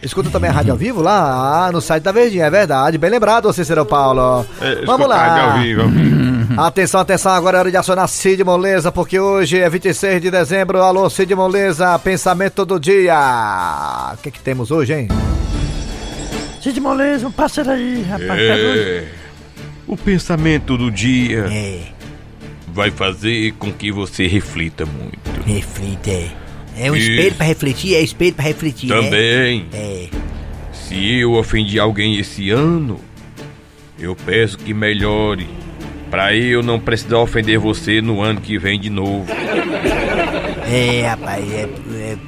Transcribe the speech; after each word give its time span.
Escuta 0.00 0.30
também 0.30 0.48
a 0.48 0.52
rádio 0.52 0.72
ao 0.72 0.78
vivo 0.78 1.02
lá 1.02 1.66
ah, 1.66 1.72
no 1.72 1.80
site 1.80 2.04
da 2.04 2.12
Verdinha, 2.12 2.46
é 2.46 2.50
verdade. 2.50 2.98
Bem 2.98 3.10
lembrado, 3.10 3.52
Cícero 3.52 3.84
Paulo. 3.84 4.46
É, 4.60 4.84
Vamos 4.84 5.08
lá. 5.08 5.16
Rádio 5.16 5.50
ao 5.50 5.58
vivo, 5.58 5.82
ao 5.82 5.88
vivo. 5.88 6.60
Atenção, 6.60 7.00
atenção, 7.00 7.32
agora 7.32 7.58
é 7.58 7.60
hora 7.60 7.70
de 7.70 7.76
acionar 7.76 8.08
Cid 8.08 8.42
Moleza, 8.44 8.90
porque 8.90 9.18
hoje 9.18 9.58
é 9.58 9.68
26 9.68 10.22
de 10.22 10.30
dezembro. 10.30 10.80
Alô, 10.82 11.08
Cid 11.10 11.34
Moleza, 11.34 11.98
pensamento 11.98 12.64
do 12.64 12.78
dia. 12.78 13.16
O 14.14 14.16
que, 14.18 14.30
que 14.30 14.40
temos 14.40 14.70
hoje, 14.70 14.94
hein? 14.94 15.08
Cid 16.62 16.80
Moleza, 16.80 17.26
um 17.26 17.32
parceiro 17.32 17.70
aí, 17.70 18.02
rapaz. 18.02 18.40
É, 18.40 19.08
o 19.88 19.96
pensamento 19.96 20.76
do 20.76 20.90
dia. 20.90 21.46
É 21.50 21.98
vai 22.78 22.92
fazer 22.92 23.54
com 23.58 23.72
que 23.72 23.90
você 23.90 24.28
reflita 24.28 24.86
muito. 24.86 25.18
Reflita, 25.44 26.10
é. 26.10 26.28
É 26.76 26.92
um 26.92 26.94
Isso. 26.94 27.10
espelho 27.10 27.34
para 27.34 27.46
refletir, 27.46 27.96
é 27.96 28.00
espelho 28.00 28.34
para 28.34 28.44
refletir. 28.44 28.88
Né? 28.88 28.94
Também. 28.94 29.66
É. 29.72 30.06
Se 30.72 31.18
eu 31.18 31.32
ofendi 31.32 31.80
alguém 31.80 32.18
esse 32.20 32.50
ano, 32.50 33.00
eu 33.98 34.14
peço 34.14 34.56
que 34.58 34.72
melhore, 34.72 35.48
para 36.08 36.36
eu 36.36 36.62
não 36.62 36.78
precisar 36.78 37.18
ofender 37.18 37.58
você 37.58 38.00
no 38.00 38.22
ano 38.22 38.40
que 38.40 38.56
vem 38.58 38.78
de 38.78 38.90
novo. 38.90 39.26
É, 40.70 41.06
rapaz, 41.08 41.44
é, 41.50 41.68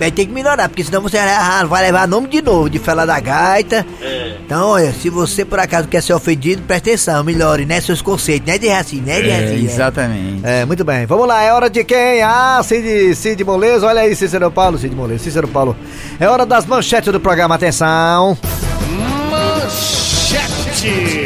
é, 0.01 0.11
tem 0.11 0.27
que 0.27 0.33
melhorar, 0.33 0.69
porque 0.69 0.83
senão 0.83 1.01
você 1.01 1.19
vai 1.69 1.83
levar 1.83 2.09
nome 2.09 2.27
de 2.27 2.43
novo, 2.43 2.69
de 2.69 2.79
Fela 2.79 3.07
da 3.07 3.21
Gaita. 3.21 3.87
É. 4.51 4.55
Então, 4.55 4.67
olha, 4.67 4.93
se 4.93 5.09
você 5.09 5.45
por 5.45 5.61
acaso 5.61 5.87
quer 5.87 6.03
ser 6.03 6.13
ofendido, 6.13 6.63
presta 6.63 6.91
atenção, 6.91 7.23
melhore, 7.23 7.65
né? 7.65 7.81
Seus 7.81 8.03
conceitos, 8.03 8.49
né? 8.49 8.59
De 8.59 8.69
assim, 8.69 9.01
né? 9.01 9.21
De 9.21 9.31
é, 9.31 9.45
assim, 9.45 9.65
exatamente. 9.65 10.41
É. 10.43 10.65
muito 10.65 10.85
bem. 10.85 11.07
Vamos 11.07 11.29
lá, 11.29 11.41
é 11.43 11.53
hora 11.53 11.71
de 11.71 11.85
quem? 11.85 12.21
Ah, 12.21 12.61
Cid, 12.65 13.15
Cid 13.15 13.45
Moleza, 13.45 13.87
olha 13.87 14.01
aí, 14.01 14.17
Cícero 14.17 14.51
Paulo, 14.51 14.77
Cid 14.77 14.93
Moleza, 14.95 15.23
Cícero 15.23 15.47
Paulo. 15.47 15.77
É 16.19 16.29
hora 16.29 16.45
das 16.45 16.67
manchetes 16.67 17.13
do 17.13 17.21
programa, 17.21 17.55
atenção. 17.55 18.37
Manchetes. 19.31 21.20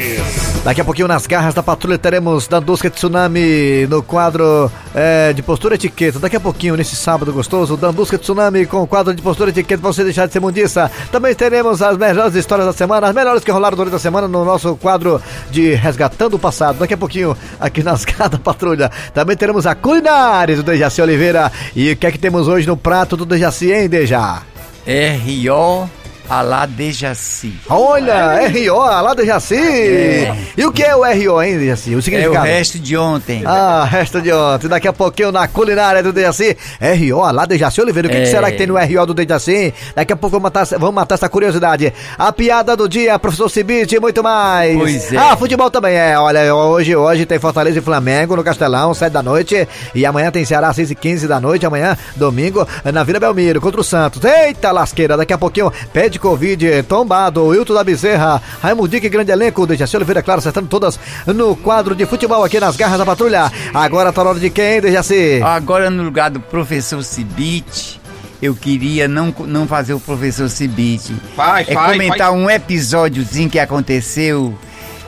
Daqui 0.64 0.80
a 0.80 0.84
pouquinho 0.84 1.06
nas 1.06 1.26
garras 1.26 1.52
da 1.52 1.62
patrulha 1.62 1.98
teremos 1.98 2.48
Dandusca 2.48 2.88
Tsunami 2.88 3.86
no 3.86 4.02
quadro 4.02 4.72
é, 4.94 5.30
de 5.34 5.42
postura 5.42 5.75
etiqueta. 5.75 6.19
Daqui 6.19 6.36
a 6.36 6.41
pouquinho, 6.41 6.75
nesse 6.75 6.97
sábado 6.97 7.30
gostoso, 7.34 7.76
Dandusca 7.76 8.16
Tsunami 8.16 8.64
com 8.64 8.80
o 8.80 8.86
quadro 8.86 9.12
de 9.12 9.20
postura 9.20 9.50
etiqueta 9.50 9.82
pra 9.82 9.92
você 9.92 10.02
deixar 10.02 10.26
de 10.26 10.32
ser 10.32 10.41
mundiça. 10.41 10.91
Também 11.12 11.34
teremos 11.34 11.82
as 11.82 11.98
melhores 11.98 12.34
histórias 12.34 12.66
da 12.66 12.72
semana, 12.72 13.08
as 13.08 13.14
melhores 13.14 13.44
que 13.44 13.50
rolaram 13.50 13.76
durante 13.76 13.97
a 13.97 13.98
semana 13.98 14.26
no 14.26 14.42
nosso 14.42 14.75
quadro 14.76 15.20
de 15.50 15.75
Resgatando 15.75 16.34
o 16.34 16.38
Passado. 16.38 16.78
Daqui 16.78 16.94
a 16.94 16.98
pouquinho, 16.98 17.36
aqui 17.60 17.82
nas 17.82 18.06
garras 18.08 18.31
da 18.31 18.38
patrulha. 18.38 18.91
Também 19.12 19.36
teremos 19.36 19.66
a 19.66 19.75
culinária 19.75 20.56
do 20.56 20.62
Dejaci 20.62 21.02
Oliveira. 21.02 21.52
E 21.76 21.92
o 21.92 21.96
que 21.96 22.06
é 22.06 22.10
que 22.10 22.19
temos 22.19 22.48
hoje 22.48 22.66
no 22.66 22.76
prato 22.76 23.19
do 23.19 23.26
Dejaci, 23.26 23.70
hein, 23.70 23.86
Deja? 23.86 24.41
R.O. 24.86 26.03
Alá 26.28 26.64
de 26.64 26.90
Jaci. 26.90 27.54
Olha, 27.68 28.40
R.O. 28.44 28.80
Alá 28.80 29.14
de 29.14 29.26
Jaci. 29.26 29.56
É. 29.56 30.34
E 30.56 30.64
o 30.64 30.72
que 30.72 30.82
é 30.82 30.96
o 30.96 31.04
R.O., 31.04 31.42
hein, 31.42 31.66
Jaci? 31.66 31.94
O 31.94 32.00
significado? 32.00 32.46
É 32.46 32.50
o 32.50 32.54
resto 32.54 32.78
de 32.78 32.96
ontem. 32.96 33.42
Ah, 33.44 33.84
resto 33.84 34.22
de 34.22 34.32
ontem. 34.32 34.66
Daqui 34.68 34.88
a 34.88 34.92
pouquinho 34.92 35.30
na 35.30 35.46
culinária 35.46 36.02
do 36.02 36.14
Dejaci. 36.14 36.56
R.O. 36.80 37.22
Alá 37.22 37.44
de 37.44 37.58
Jaci 37.58 37.82
Oliveira. 37.82 38.08
O 38.08 38.10
que, 38.10 38.16
é. 38.16 38.20
que, 38.22 38.26
será 38.26 38.50
que 38.50 38.56
tem 38.56 38.66
no 38.66 38.78
R.O. 38.78 39.06
do 39.06 39.12
Dejaci? 39.12 39.74
Daqui 39.94 40.14
a 40.14 40.16
pouco 40.16 40.40
vamos 40.40 40.44
matar, 40.44 40.78
vamos 40.78 40.94
matar 40.94 41.16
essa 41.16 41.28
curiosidade. 41.28 41.92
A 42.18 42.32
piada 42.32 42.74
do 42.74 42.88
dia, 42.88 43.18
professor 43.18 43.50
Cibite 43.50 43.96
e 43.96 44.00
muito 44.00 44.22
mais. 44.22 44.78
Pois 44.78 45.12
é. 45.12 45.18
Ah, 45.18 45.36
futebol 45.36 45.70
também 45.70 45.94
é. 45.94 46.18
Olha, 46.18 46.54
hoje, 46.54 46.96
hoje 46.96 47.26
tem 47.26 47.38
Fortaleza 47.38 47.78
e 47.78 47.82
Flamengo 47.82 48.34
no 48.34 48.42
Castelão, 48.42 48.94
7 48.94 49.12
da 49.12 49.22
noite. 49.22 49.68
E 49.94 50.06
amanhã 50.06 50.30
tem 50.30 50.44
Ceará, 50.44 50.72
6 50.72 50.90
e 50.90 50.94
15 50.94 51.28
da 51.28 51.38
noite. 51.38 51.66
Amanhã, 51.66 51.98
domingo, 52.16 52.66
na 52.82 53.04
Vila 53.04 53.20
Belmiro, 53.20 53.60
contra 53.60 53.80
o 53.80 53.84
Santos. 53.84 54.24
Eita 54.24 54.72
lasqueira, 54.72 55.18
daqui 55.18 55.34
a 55.34 55.38
pouquinho 55.38 55.70
pede 55.92 56.13
de 56.14 56.19
Covid, 56.20 56.84
tombado, 56.84 57.44
Wilton 57.47 57.75
da 57.75 57.84
Bezerra, 57.84 58.41
Raimundique, 58.62 59.08
grande 59.08 59.32
elenco, 59.32 59.66
Dejaci 59.66 59.97
Oliveira, 59.97 60.22
claro, 60.22 60.38
acertando 60.38 60.69
todas 60.69 60.97
no 61.26 61.56
quadro 61.56 61.92
de 61.94 62.06
futebol 62.06 62.44
aqui 62.44 62.60
nas 62.60 62.76
garras 62.76 62.98
da 62.98 63.04
patrulha. 63.04 63.50
Agora 63.72 64.12
tá 64.12 64.22
na 64.22 64.30
hora 64.30 64.38
de 64.38 64.48
quem, 64.48 64.80
Dejaci? 64.80 65.42
Agora 65.42 65.91
no 65.91 66.04
lugar 66.04 66.30
do 66.30 66.38
professor 66.41 67.02
Cibite 67.02 68.00
eu 68.41 68.54
queria 68.54 69.08
não, 69.08 69.34
não 69.47 69.66
fazer 69.66 69.94
o 69.94 70.00
professor 70.00 70.48
Cibite. 70.48 71.12
Vai, 71.36 71.64
é 71.66 71.75
vai, 71.75 71.92
comentar 71.92 72.31
vai. 72.31 72.38
um 72.38 72.48
episódiozinho 72.48 73.50
que 73.50 73.58
aconteceu 73.58 74.56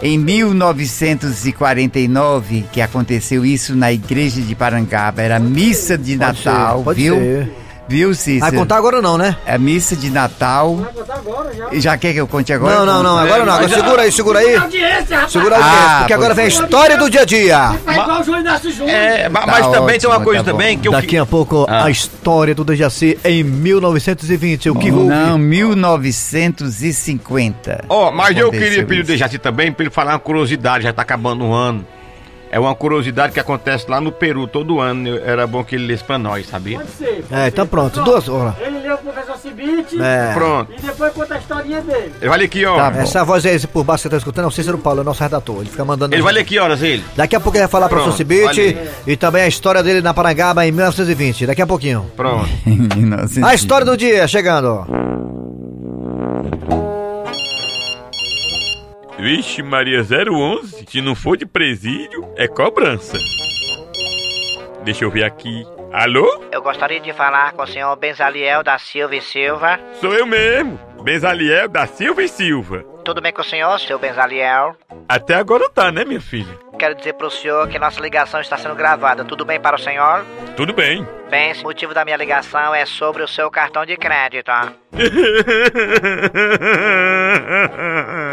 em 0.02 0.18
1949, 0.18 2.64
que 2.72 2.80
aconteceu 2.80 3.46
isso 3.46 3.76
na 3.76 3.92
igreja 3.92 4.40
de 4.40 4.54
Parangaba. 4.54 5.22
Era 5.22 5.38
missa 5.38 5.96
de 5.96 6.16
pode 6.16 6.44
Natal, 6.44 6.84
ser, 6.84 6.94
viu? 6.94 7.16
Ser. 7.16 7.65
Viu, 7.88 8.14
Cícero? 8.14 8.40
Vai 8.40 8.52
contar 8.52 8.76
agora 8.76 9.00
não, 9.00 9.16
né? 9.16 9.36
É 9.46 9.56
missa 9.56 9.94
de 9.94 10.10
Natal. 10.10 10.74
Vai 10.76 10.92
contar 10.92 11.14
agora 11.14 11.54
já. 11.54 11.68
Já 11.72 11.96
quer 11.96 12.12
que 12.12 12.20
eu 12.20 12.26
conte 12.26 12.52
agora? 12.52 12.78
Não, 12.78 12.86
não, 12.86 13.00
não, 13.02 13.16
agora 13.16 13.44
não. 13.44 13.54
Agora 13.54 13.68
segura 13.68 14.02
aí, 14.02 14.12
segura 14.12 14.38
aí. 14.40 14.56
Segura 15.28 15.56
aí, 15.56 15.62
ah, 15.62 15.96
porque 16.00 16.12
agora 16.12 16.34
vem 16.34 16.46
a 16.46 16.48
história 16.48 16.98
do 16.98 17.08
dia 17.08 17.22
a 17.22 17.24
dia. 17.24 17.78
É, 18.86 19.28
mas 19.28 19.44
tá 19.44 19.70
também 19.70 19.96
ótimo, 19.96 20.00
tem 20.00 20.10
uma 20.10 20.20
coisa 20.20 20.42
tá 20.42 20.50
também 20.50 20.76
que 20.78 20.88
eu... 20.88 20.92
Daqui 20.92 21.16
a 21.16 21.24
pouco, 21.24 21.64
ah. 21.68 21.84
a 21.84 21.90
história 21.90 22.52
do 22.54 22.64
Dejaci 22.64 23.16
em 23.24 23.44
1920. 23.44 24.70
O 24.70 24.74
que 24.74 24.90
houve? 24.90 25.08
Não, 25.08 25.38
1950. 25.38 27.84
Ó, 27.88 28.08
oh, 28.08 28.12
mas 28.12 28.36
eu 28.36 28.50
queria 28.50 28.84
pedir 28.84 29.02
o 29.02 29.04
Dejaci 29.04 29.38
também 29.38 29.70
pra 29.72 29.84
ele 29.84 29.90
falar 29.90 30.14
uma 30.14 30.18
curiosidade, 30.18 30.82
já 30.84 30.92
tá 30.92 31.02
acabando 31.02 31.44
o 31.44 31.52
ano. 31.52 31.86
É 32.50 32.58
uma 32.58 32.74
curiosidade 32.74 33.32
que 33.32 33.40
acontece 33.40 33.90
lá 33.90 34.00
no 34.00 34.12
Peru 34.12 34.46
todo 34.46 34.80
ano. 34.80 35.18
Era 35.18 35.46
bom 35.46 35.64
que 35.64 35.74
ele 35.74 35.86
lesse 35.86 36.04
pra 36.04 36.18
nós, 36.18 36.46
sabia? 36.46 36.78
Pode 36.78 36.90
ser. 36.90 37.24
É, 37.30 37.48
então 37.48 37.66
pronto, 37.66 38.02
duas 38.02 38.28
horas. 38.28 38.54
Ele 38.60 38.78
leu 38.78 38.96
pro 38.98 39.12
professor 39.12 39.36
Cibite. 39.36 40.00
É. 40.00 40.32
Pronto. 40.34 40.72
E 40.72 40.80
depois 40.80 41.12
conta 41.12 41.34
a 41.34 41.38
historinha 41.38 41.80
dele. 41.80 42.12
Ele 42.20 42.28
vai 42.28 42.38
ler 42.38 42.48
que 42.48 42.64
horas? 42.64 42.96
Tá 42.96 43.02
Essa 43.02 43.24
voz 43.24 43.44
aí 43.44 43.58
por 43.66 43.84
baixo 43.84 44.02
que 44.02 44.08
você 44.08 44.10
tá 44.10 44.16
escutando 44.18 44.44
é 44.44 44.48
o 44.48 44.50
Cícero 44.50 44.78
Paulo, 44.78 45.00
é 45.00 45.02
o 45.02 45.04
nosso 45.04 45.22
redator. 45.22 45.60
Ele 45.60 45.70
fica 45.70 45.84
mandando. 45.84 46.14
Ele 46.14 46.22
vai 46.22 46.32
ler 46.32 46.44
que 46.44 46.58
horas 46.58 46.82
ele? 46.82 47.04
Daqui 47.16 47.36
a 47.36 47.40
pouco 47.40 47.56
ele 47.56 47.64
vai 47.64 47.70
falar 47.70 47.88
pro 47.88 47.98
professor 47.98 48.16
Cibite 48.16 48.76
e 49.06 49.16
também 49.16 49.42
a 49.42 49.48
história 49.48 49.82
dele 49.82 50.00
na 50.00 50.14
Parangaba 50.14 50.66
em 50.66 50.70
1920. 50.70 51.46
Daqui 51.46 51.62
a 51.62 51.66
pouquinho. 51.66 52.06
Pronto. 52.16 52.48
a 53.44 53.54
história 53.54 53.84
do 53.84 53.96
dia 53.96 54.26
chegando. 54.28 55.45
Vixe, 59.18 59.62
Maria 59.62 60.02
011, 60.02 60.84
se 60.88 61.00
não 61.00 61.14
for 61.14 61.36
de 61.36 61.46
presídio, 61.46 62.28
é 62.36 62.46
cobrança. 62.46 63.16
Deixa 64.84 65.04
eu 65.04 65.10
ver 65.10 65.24
aqui. 65.24 65.66
Alô? 65.92 66.44
Eu 66.52 66.60
gostaria 66.60 67.00
de 67.00 67.12
falar 67.14 67.52
com 67.52 67.62
o 67.62 67.66
senhor 67.66 67.96
Benzaliel 67.96 68.62
da 68.62 68.78
Silva 68.78 69.16
e 69.16 69.22
Silva. 69.22 69.80
Sou 70.00 70.12
eu 70.12 70.26
mesmo, 70.26 70.78
Benzaliel 71.02 71.68
da 71.68 71.86
Silva 71.86 72.22
e 72.22 72.28
Silva. 72.28 72.84
Tudo 73.04 73.22
bem 73.22 73.32
com 73.32 73.40
o 73.40 73.44
senhor, 73.44 73.78
seu 73.80 73.98
Benzaliel? 73.98 74.76
Até 75.08 75.34
agora 75.34 75.70
tá, 75.70 75.90
né, 75.90 76.04
minha 76.04 76.20
filha? 76.20 76.66
quero 76.76 76.94
dizer 76.94 77.14
pro 77.14 77.30
senhor 77.30 77.66
que 77.68 77.78
nossa 77.78 78.00
ligação 78.00 78.40
está 78.40 78.56
sendo 78.56 78.74
gravada. 78.74 79.24
Tudo 79.24 79.44
bem 79.44 79.60
para 79.60 79.76
o 79.76 79.78
senhor? 79.78 80.24
Tudo 80.56 80.72
bem. 80.72 81.06
Bem, 81.28 81.52
o 81.54 81.62
motivo 81.64 81.92
da 81.92 82.04
minha 82.04 82.16
ligação 82.16 82.74
é 82.74 82.86
sobre 82.86 83.22
o 83.22 83.28
seu 83.28 83.50
cartão 83.50 83.84
de 83.84 83.96
crédito. 83.96 84.50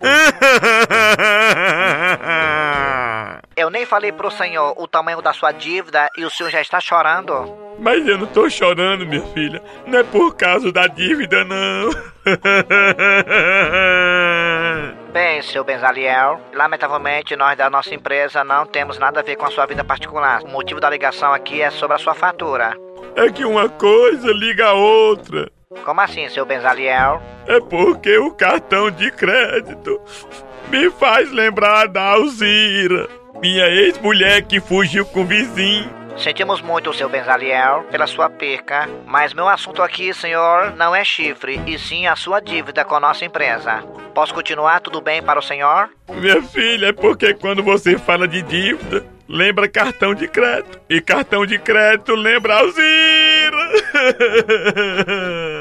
Eu 3.56 3.68
nem 3.68 3.84
falei 3.84 4.10
pro 4.10 4.30
senhor 4.30 4.72
o 4.78 4.88
tamanho 4.88 5.20
da 5.20 5.34
sua 5.34 5.52
dívida 5.52 6.08
e 6.16 6.24
o 6.24 6.30
senhor 6.30 6.48
já 6.50 6.62
está 6.62 6.80
chorando. 6.80 7.54
Mas 7.78 8.06
eu 8.06 8.16
não 8.16 8.26
tô 8.26 8.48
chorando, 8.48 9.04
minha 9.06 9.20
filha. 9.34 9.62
Não 9.86 9.98
é 9.98 10.02
por 10.02 10.34
causa 10.34 10.72
da 10.72 10.86
dívida, 10.86 11.44
não. 11.44 11.90
Bem, 15.12 15.42
seu 15.42 15.62
Benzaliel, 15.62 16.40
lamentavelmente 16.54 17.36
nós 17.36 17.58
da 17.58 17.68
nossa 17.68 17.94
empresa 17.94 18.42
não 18.42 18.64
temos 18.64 18.98
nada 18.98 19.20
a 19.20 19.22
ver 19.22 19.36
com 19.36 19.44
a 19.44 19.50
sua 19.50 19.66
vida 19.66 19.84
particular. 19.84 20.42
O 20.42 20.48
motivo 20.48 20.80
da 20.80 20.88
ligação 20.88 21.34
aqui 21.34 21.60
é 21.60 21.70
sobre 21.70 21.96
a 21.96 21.98
sua 21.98 22.14
fatura. 22.14 22.74
É 23.16 23.30
que 23.30 23.44
uma 23.44 23.68
coisa 23.68 24.32
liga 24.32 24.68
a 24.68 24.72
outra. 24.72 25.50
Como 25.84 26.00
assim, 26.00 26.28
seu 26.28 26.44
Benzaliel? 26.44 27.22
É 27.46 27.60
porque 27.60 28.18
o 28.18 28.32
cartão 28.32 28.90
de 28.90 29.08
crédito 29.12 30.00
me 30.68 30.90
faz 30.90 31.30
lembrar 31.30 31.86
da 31.86 32.02
Alzira, 32.02 33.08
minha 33.40 33.68
ex-mulher 33.68 34.42
que 34.42 34.60
fugiu 34.60 35.06
com 35.06 35.22
o 35.22 35.24
vizinho. 35.24 35.88
Sentimos 36.18 36.60
muito, 36.60 36.92
seu 36.92 37.08
Benzaliel, 37.08 37.84
pela 37.88 38.08
sua 38.08 38.28
perca, 38.28 38.88
mas 39.06 39.32
meu 39.32 39.48
assunto 39.48 39.80
aqui, 39.80 40.12
senhor, 40.12 40.74
não 40.76 40.94
é 40.94 41.04
chifre, 41.04 41.62
e 41.64 41.78
sim 41.78 42.04
a 42.06 42.16
sua 42.16 42.40
dívida 42.40 42.84
com 42.84 42.96
a 42.96 43.00
nossa 43.00 43.24
empresa. 43.24 43.84
Posso 44.12 44.34
continuar? 44.34 44.80
Tudo 44.80 45.00
bem 45.00 45.22
para 45.22 45.38
o 45.38 45.42
senhor? 45.42 45.88
Minha 46.08 46.42
filha, 46.42 46.88
é 46.88 46.92
porque 46.92 47.32
quando 47.32 47.62
você 47.62 47.96
fala 47.96 48.26
de 48.26 48.42
dívida, 48.42 49.06
lembra 49.28 49.68
cartão 49.68 50.14
de 50.14 50.26
crédito. 50.26 50.80
E 50.90 51.00
cartão 51.00 51.46
de 51.46 51.58
crédito 51.58 52.14
lembra 52.14 52.56
Alzira. 52.58 53.70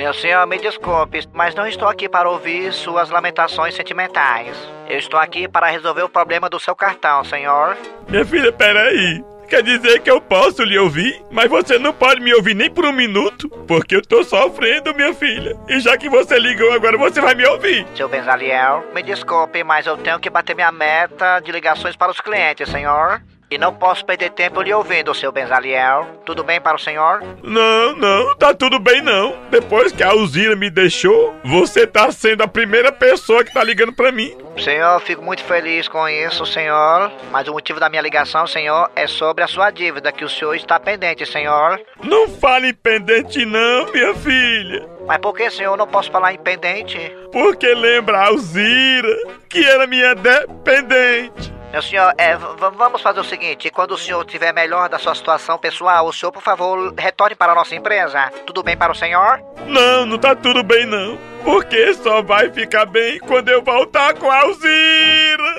Meu 0.00 0.14
senhor, 0.14 0.46
me 0.46 0.56
desculpe, 0.56 1.28
mas 1.34 1.54
não 1.54 1.66
estou 1.66 1.86
aqui 1.86 2.08
para 2.08 2.26
ouvir 2.26 2.72
suas 2.72 3.10
lamentações 3.10 3.74
sentimentais. 3.74 4.56
Eu 4.88 4.98
estou 4.98 5.20
aqui 5.20 5.46
para 5.46 5.66
resolver 5.66 6.02
o 6.02 6.08
problema 6.08 6.48
do 6.48 6.58
seu 6.58 6.74
cartão, 6.74 7.22
senhor. 7.22 7.76
Minha 8.08 8.24
filha, 8.24 8.50
peraí. 8.50 9.22
Quer 9.46 9.62
dizer 9.62 10.00
que 10.00 10.10
eu 10.10 10.18
posso 10.18 10.62
lhe 10.62 10.78
ouvir, 10.78 11.22
mas 11.30 11.50
você 11.50 11.78
não 11.78 11.92
pode 11.92 12.22
me 12.22 12.32
ouvir 12.32 12.54
nem 12.54 12.70
por 12.70 12.86
um 12.86 12.92
minuto, 12.92 13.46
porque 13.68 13.94
eu 13.94 14.00
tô 14.00 14.24
sofrendo, 14.24 14.94
minha 14.94 15.12
filha. 15.12 15.54
E 15.68 15.78
já 15.80 15.98
que 15.98 16.08
você 16.08 16.38
ligou 16.38 16.72
agora, 16.72 16.96
você 16.96 17.20
vai 17.20 17.34
me 17.34 17.46
ouvir. 17.46 17.86
Seu 17.94 18.08
Benzaliel, 18.08 18.82
me 18.94 19.02
desculpe, 19.02 19.62
mas 19.62 19.86
eu 19.86 19.98
tenho 19.98 20.18
que 20.18 20.30
bater 20.30 20.56
minha 20.56 20.72
meta 20.72 21.40
de 21.40 21.52
ligações 21.52 21.94
para 21.94 22.10
os 22.10 22.22
clientes, 22.22 22.70
senhor. 22.70 23.20
E 23.50 23.58
não 23.58 23.74
posso 23.74 24.04
perder 24.04 24.30
tempo 24.30 24.62
lhe 24.62 24.72
ouvindo, 24.72 25.12
seu 25.12 25.32
Benzaliel. 25.32 26.06
Tudo 26.24 26.44
bem 26.44 26.60
para 26.60 26.76
o 26.76 26.78
senhor? 26.78 27.20
Não, 27.42 27.96
não, 27.96 28.36
tá 28.36 28.54
tudo 28.54 28.78
bem 28.78 29.02
não. 29.02 29.36
Depois 29.50 29.90
que 29.90 30.04
a 30.04 30.10
Alzira 30.10 30.54
me 30.54 30.70
deixou, 30.70 31.34
você 31.42 31.84
tá 31.84 32.12
sendo 32.12 32.44
a 32.44 32.46
primeira 32.48 32.92
pessoa 32.92 33.42
que 33.42 33.52
tá 33.52 33.64
ligando 33.64 33.92
pra 33.92 34.12
mim. 34.12 34.36
Senhor, 34.56 35.00
fico 35.00 35.20
muito 35.20 35.42
feliz 35.42 35.88
com 35.88 36.08
isso, 36.08 36.46
senhor. 36.46 37.10
Mas 37.32 37.48
o 37.48 37.52
motivo 37.52 37.80
da 37.80 37.88
minha 37.88 38.02
ligação, 38.02 38.46
senhor, 38.46 38.88
é 38.94 39.08
sobre 39.08 39.42
a 39.42 39.48
sua 39.48 39.72
dívida 39.72 40.12
que 40.12 40.24
o 40.24 40.28
senhor 40.28 40.54
está 40.54 40.78
pendente, 40.78 41.26
senhor. 41.26 41.80
Não 42.04 42.28
fale 42.28 42.68
em 42.68 42.74
pendente 42.74 43.44
não, 43.44 43.90
minha 43.90 44.14
filha. 44.14 44.88
Mas 45.08 45.18
por 45.18 45.34
que, 45.34 45.50
senhor, 45.50 45.76
não 45.76 45.88
posso 45.88 46.08
falar 46.08 46.32
em 46.32 46.38
pendente? 46.38 46.98
Porque 47.32 47.74
lembra 47.74 48.18
a 48.18 48.26
Alzira, 48.28 49.16
que 49.48 49.66
era 49.66 49.88
minha 49.88 50.14
dependente. 50.14 51.59
Meu 51.72 51.80
senhor, 51.82 52.12
é, 52.18 52.36
vamos 52.36 53.00
fazer 53.00 53.20
o 53.20 53.24
seguinte: 53.24 53.70
quando 53.70 53.92
o 53.92 53.98
senhor 53.98 54.24
tiver 54.24 54.52
melhor 54.52 54.88
da 54.88 54.98
sua 54.98 55.14
situação 55.14 55.56
pessoal, 55.56 56.06
o 56.06 56.12
senhor, 56.12 56.32
por 56.32 56.42
favor, 56.42 56.92
retorne 56.98 57.36
para 57.36 57.52
a 57.52 57.54
nossa 57.54 57.74
empresa. 57.76 58.30
Tudo 58.44 58.62
bem 58.62 58.76
para 58.76 58.92
o 58.92 58.94
senhor? 58.94 59.40
Não, 59.66 60.04
não 60.04 60.18
tá 60.18 60.34
tudo 60.34 60.62
bem 60.64 60.84
não. 60.84 61.16
Porque 61.44 61.94
só 61.94 62.22
vai 62.22 62.50
ficar 62.50 62.86
bem 62.86 63.18
quando 63.20 63.48
eu 63.48 63.62
voltar 63.62 64.14
com 64.14 64.30
a 64.30 64.40
Alzira. 64.40 65.54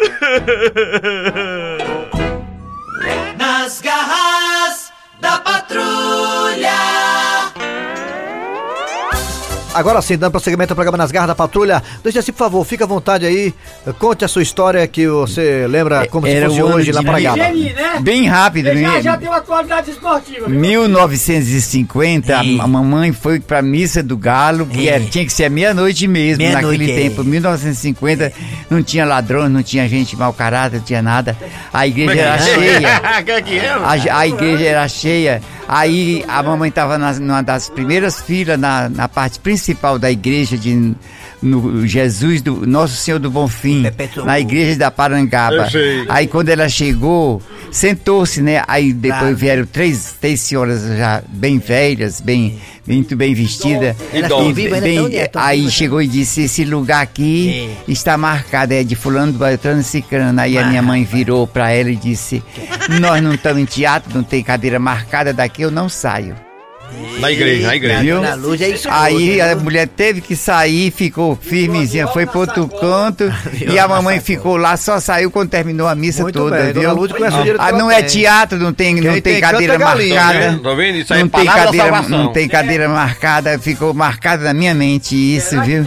Nas 3.37 3.81
garras 3.81 4.91
da 5.19 5.37
patrulha. 5.39 7.00
Agora 9.73 10.01
sim, 10.01 10.17
dando 10.17 10.31
prosseguimento 10.31 10.73
ao 10.73 10.75
programa 10.75 10.97
Nas 10.97 11.11
Garras 11.11 11.29
da 11.29 11.35
Patrulha. 11.35 11.81
Deixa 12.03 12.19
assim, 12.19 12.31
por 12.33 12.39
favor, 12.39 12.65
fica 12.65 12.83
à 12.83 12.87
vontade 12.87 13.25
aí. 13.25 13.53
Conte 13.99 14.25
a 14.25 14.27
sua 14.27 14.41
história 14.43 14.85
que 14.87 15.07
você 15.07 15.65
lembra 15.67 16.05
como 16.07 16.27
se 16.27 16.33
Era 16.33 16.47
fosse 16.49 16.61
o 16.61 16.65
ano 16.65 16.75
hoje 16.75 16.91
lá 16.91 16.99
de 16.99 17.05
para 17.05 17.19
Gaba. 17.21 17.37
Né? 17.37 17.99
Bem 18.01 18.27
rápido, 18.27 18.67
Ele 18.67 18.81
já, 18.81 18.91
né? 18.91 19.01
já 19.01 19.15
deu 19.15 19.31
atualidade 19.31 19.91
esportiva. 19.91 20.47
viu? 20.47 20.59
1950, 20.59 22.37
a 22.37 22.43
Sim. 22.43 22.59
a 22.59 22.67
mamãe 22.67 23.13
foi 23.13 23.39
pra 23.39 23.61
missa 23.61 24.03
do 24.03 24.17
galo, 24.17 24.65
que 24.65 24.89
É. 24.89 24.95
era- 24.95 25.03
tinha 25.05 25.25
que 25.25 25.31
ser 25.31 25.49
meia-noite 25.49 26.05
mesmo 26.07 26.43
Meia-noite, 26.43 26.77
naquele 26.79 26.91
é. 26.91 27.09
tempo. 27.09 27.23
1950, 27.23 28.33
não 28.69 28.83
tinha 28.83 29.05
ladrões, 29.05 29.49
não 29.51 29.63
tinha 29.63 29.87
gente 29.87 30.17
mau 30.17 30.33
caráter, 30.33 30.77
não 30.79 30.83
tinha 30.85 31.01
nada. 31.01 31.37
A 31.73 31.87
igreja 31.87 32.19
era 32.21 32.37
cheia. 32.39 33.01
A, 34.11 34.17
a 34.19 34.27
igreja 34.27 34.65
era 34.65 34.87
cheia. 34.87 35.41
Aí 35.67 36.25
a 36.27 36.43
mamãe 36.43 36.67
estava 36.69 36.97
numa 36.97 37.41
das 37.41 37.69
primeiras 37.69 38.19
filas, 38.19 38.59
na, 38.59 38.89
na 38.89 39.07
parte 39.07 39.39
principal 39.39 39.60
da 39.99 40.11
igreja 40.11 40.57
de 40.57 40.93
no 41.41 41.87
Jesus 41.87 42.39
do 42.41 42.67
Nosso 42.67 42.95
Senhor 42.95 43.19
do 43.19 43.29
Bonfim, 43.31 43.81
Perpetuo. 43.81 44.25
na 44.25 44.39
igreja 44.39 44.77
da 44.77 44.91
Parangaba. 44.91 45.67
Aí 46.07 46.27
quando 46.27 46.49
ela 46.49 46.69
chegou, 46.69 47.41
sentou-se, 47.71 48.41
né? 48.43 48.63
Aí 48.67 48.93
depois 48.93 49.19
Claro. 49.21 49.35
vieram 49.35 49.65
três, 49.65 50.13
três 50.21 50.39
senhoras 50.41 50.81
já 50.97 51.23
bem 51.29 51.57
velhas, 51.57 52.21
bem, 52.21 52.59
muito 52.85 53.15
bem 53.15 53.31
Idosa. 53.31 53.95
estão 54.13 54.53
vivas, 54.53 54.83
ainda 54.83 55.01
Bem, 55.09 55.09
né? 55.19 55.27
Tão 55.27 55.41
aí 55.41 55.59
vivas. 55.61 55.73
chegou 55.73 56.01
e 56.01 56.07
disse: 56.07 56.43
esse 56.43 56.63
lugar 56.63 57.01
aqui 57.01 57.71
está 57.87 58.15
marcado, 58.19 58.73
é 58.75 58.83
de 58.83 58.95
fulano, 58.95 59.33
Beltrano 59.33 59.81
e 59.81 59.83
Cicrano. 59.83 60.39
Aí 60.39 60.57
a 60.59 60.67
minha 60.67 60.81
mãe 60.83 61.03
virou 61.03 61.47
para 61.47 61.71
ela 61.71 61.89
e 61.89 61.95
disse: 61.95 62.43
Nós 62.99 63.19
não 63.23 63.33
estamos 63.33 63.61
em 63.63 63.65
teatro, 63.65 64.11
não 64.13 64.21
tem 64.23 64.43
cadeira 64.43 64.77
marcada, 64.77 65.33
daqui 65.33 65.63
eu 65.63 65.71
não 65.71 65.89
saio. 65.89 66.35
Na 67.19 67.31
igreja, 67.31 67.67
na 67.67 67.75
igreja. 67.75 68.01
Viu? 68.01 68.21
Na 68.21 68.35
luz 68.35 68.61
é 68.61 68.69
isso. 68.69 68.87
Aí 68.89 69.39
a 69.41 69.55
mulher 69.55 69.87
teve 69.87 70.21
que 70.21 70.35
sair, 70.35 70.91
ficou 70.91 71.35
firmezinha, 71.35 72.07
foi 72.07 72.25
pro 72.25 72.39
outro 72.41 72.67
canto 72.67 73.31
e 73.71 73.77
a 73.77 73.87
mamãe 73.87 74.19
ficou 74.19 74.57
lá, 74.57 74.75
só 74.77 74.99
saiu 74.99 75.29
quando 75.29 75.49
terminou 75.49 75.87
a 75.87 75.95
missa 75.95 76.23
Muito 76.23 76.39
toda, 76.39 76.57
bem, 76.57 76.73
viu? 76.73 77.07
Direito 77.07 77.55
Ah, 77.59 77.71
não 77.71 77.89
é 77.91 78.01
teatro, 78.01 78.57
não 78.57 78.73
tem, 78.73 78.95
não 78.95 79.13
tem, 79.13 79.21
tem 79.21 79.41
cadeira 79.41 79.75
é 79.75 79.77
marcada. 79.77 80.39
Vendo? 80.39 80.63
Tá 80.63 80.73
vendo? 80.73 80.97
Isso 80.97 81.13
aí 81.13 81.19
não 81.19 81.27
é 81.27 81.29
tem 81.29 81.45
cadeira, 81.45 82.01
não 82.01 82.33
tem 82.33 82.47
cadeira 82.47 82.89
marcada, 82.89 83.59
ficou 83.59 83.93
marcada 83.93 84.43
na 84.43 84.53
minha 84.53 84.73
mente 84.73 85.15
isso, 85.15 85.59
viu? 85.61 85.85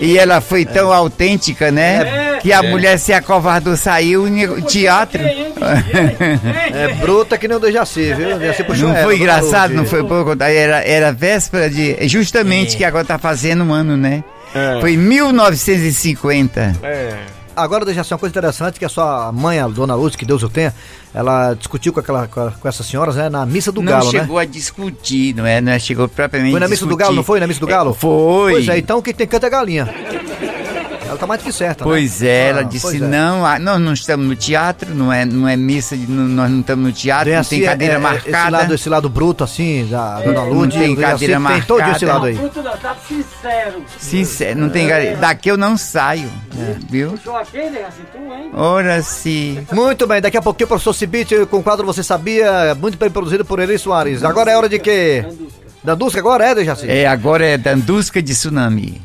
E 0.00 0.18
ela 0.18 0.40
foi 0.40 0.64
tão 0.64 0.92
autêntica, 0.92 1.70
né? 1.70 2.36
É. 2.36 2.38
que 2.40 2.52
a 2.52 2.58
É. 2.58 2.70
mulher 2.70 2.98
se 2.98 3.12
acovardou, 3.12 3.76
saiu 3.76 4.26
teatro. 4.62 5.22
Bicho? 5.22 5.48
É 6.72 6.94
bruta 6.94 7.36
que 7.36 7.48
nem 7.48 7.56
o 7.56 7.60
Dejaci, 7.60 8.12
viu? 8.14 8.38
Dejaci 8.38 8.62
puxou 8.64 8.88
Não 8.88 8.96
foi 9.02 9.16
engraçado, 9.16 9.74
não 9.74 9.84
foi 9.84 10.04
pouco. 10.04 10.27
Daí 10.36 10.56
Era, 10.56 10.82
era 10.82 11.12
véspera 11.12 11.68
de. 11.70 12.08
Justamente 12.08 12.76
que 12.76 12.84
agora 12.84 13.04
tá 13.04 13.18
fazendo 13.18 13.64
um 13.64 13.72
ano, 13.72 13.96
né? 13.96 14.24
Foi 14.80 14.96
1950. 14.96 16.76
Agora, 17.58 17.84
Dejaci, 17.84 18.12
uma 18.12 18.18
coisa 18.20 18.32
interessante 18.32 18.78
que 18.78 18.84
a 18.84 18.88
sua 18.88 19.32
mãe, 19.32 19.58
a 19.58 19.66
Dona 19.66 19.96
Lúcia, 19.96 20.16
que 20.16 20.24
Deus 20.24 20.44
o 20.44 20.48
tenha, 20.48 20.72
ela 21.12 21.54
discutiu 21.54 21.92
com, 21.92 21.98
aquela, 21.98 22.28
com, 22.28 22.68
essas 22.68 22.86
senhoras, 22.86 23.16
né? 23.16 23.28
Na 23.28 23.44
missa 23.44 23.72
do 23.72 23.82
não 23.82 23.90
Galo, 23.90 24.12
né? 24.12 24.20
chegou 24.20 24.38
a 24.38 24.44
discutir, 24.44 25.34
não 25.34 25.44
é? 25.44 25.60
Não 25.60 25.72
é? 25.72 25.78
chegou 25.80 26.06
propriamente 26.06 26.52
Foi 26.52 26.60
na 26.60 26.68
missa 26.68 26.84
do 26.84 26.90
discutir. 26.90 27.02
Galo, 27.02 27.16
não 27.16 27.24
foi? 27.24 27.40
Na 27.40 27.48
missa 27.48 27.58
do 27.58 27.66
Galo? 27.66 27.90
É, 27.90 27.94
foi. 27.94 28.52
Pois 28.52 28.68
é, 28.68 28.78
então 28.78 29.02
quem 29.02 29.12
tem 29.12 29.26
canto 29.26 29.44
é 29.44 29.50
galinha. 29.50 29.92
Ela 31.08 31.16
tá 31.18 31.26
mais 31.26 31.40
do 31.40 31.44
que 31.44 31.52
certa, 31.52 31.84
né? 31.84 31.90
Pois 31.90 32.22
é, 32.22 32.48
ela 32.50 32.60
Ah, 32.60 32.62
disse, 32.64 32.96
é. 32.96 33.00
não, 33.00 33.44
ah, 33.46 33.58
nós 33.58 33.80
não 33.80 33.92
estamos 33.92 34.26
no 34.26 34.36
teatro, 34.36 34.94
não 34.94 35.12
é, 35.12 35.24
não 35.24 35.48
é 35.48 35.56
missa, 35.56 35.96
de- 35.96 36.06
não- 36.10 36.24
nós 36.28 36.50
não 36.50 36.60
estamos 36.60 36.84
no 36.86 36.92
teatro, 36.92 37.24
Tem 37.26 37.34
não 37.34 37.40
assim, 37.40 37.56
tem 37.60 37.64
cadeira 37.66 37.94
é, 37.94 37.96
é, 37.96 37.98
Esse 37.98 38.30
marcada. 38.30 38.56
lado, 38.58 38.74
esse 38.74 38.88
lado 38.88 39.08
bruto, 39.08 39.42
assim, 39.44 39.86
da 39.90 40.20
Dona 40.20 40.32
Não 40.32 40.52
Lúcia, 40.52 40.80
tem 40.80 40.90
do 40.90 40.96
Dejaci, 40.96 41.12
cadeira 41.12 41.40
tem 41.48 41.62
todo 41.62 41.80
esse 41.80 41.90
marcada. 42.04 42.12
lado 42.12 42.26
aí. 42.26 42.36
Fruto 42.36 42.62
da- 42.62 42.76
Tá 42.76 42.94
sincero. 43.08 43.82
Sincero, 43.98 44.60
não 44.60 44.68
tem 44.68 44.86
cadeira. 44.88 45.16
Daqui 45.16 45.50
eu 45.50 45.56
não 45.56 45.76
saio, 45.76 46.30
viu? 46.88 47.10
Puxou 47.12 47.32
né? 47.34 47.40
Assim, 47.88 48.02
tu, 48.12 48.18
hein? 48.32 48.50
Ora 48.54 49.02
sim. 49.02 49.66
Muito 49.72 50.06
bem, 50.06 50.20
daqui 50.20 50.36
a 50.36 50.42
pouquinho 50.42 50.66
o 50.66 50.68
professor 50.68 50.92
Cibite 50.92 51.34
com 51.46 51.58
o 51.58 51.62
quadro 51.62 51.84
Você 51.86 52.02
Sabia, 52.02 52.74
muito 52.74 52.96
bem 52.98 53.10
produzido 53.10 53.44
por 53.44 53.58
Eri 53.58 53.78
Soares. 53.78 54.22
Agora 54.22 54.50
é 54.50 54.56
hora 54.56 54.68
de 54.68 54.78
quê? 54.78 55.24
Dandusca 55.82 56.18
agora 56.20 56.44
é, 56.46 56.54
Dejaci? 56.54 56.90
É, 56.90 57.06
agora 57.06 57.46
é 57.46 57.56
Dandusca 57.56 58.20
de 58.22 58.32
Tsunami. 58.32 59.00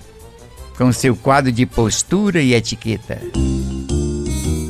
Com 0.78 0.92
seu 0.92 1.16
quadro 1.16 1.52
de 1.52 1.66
postura 1.66 2.42
e 2.42 2.54
etiqueta. 2.54 3.20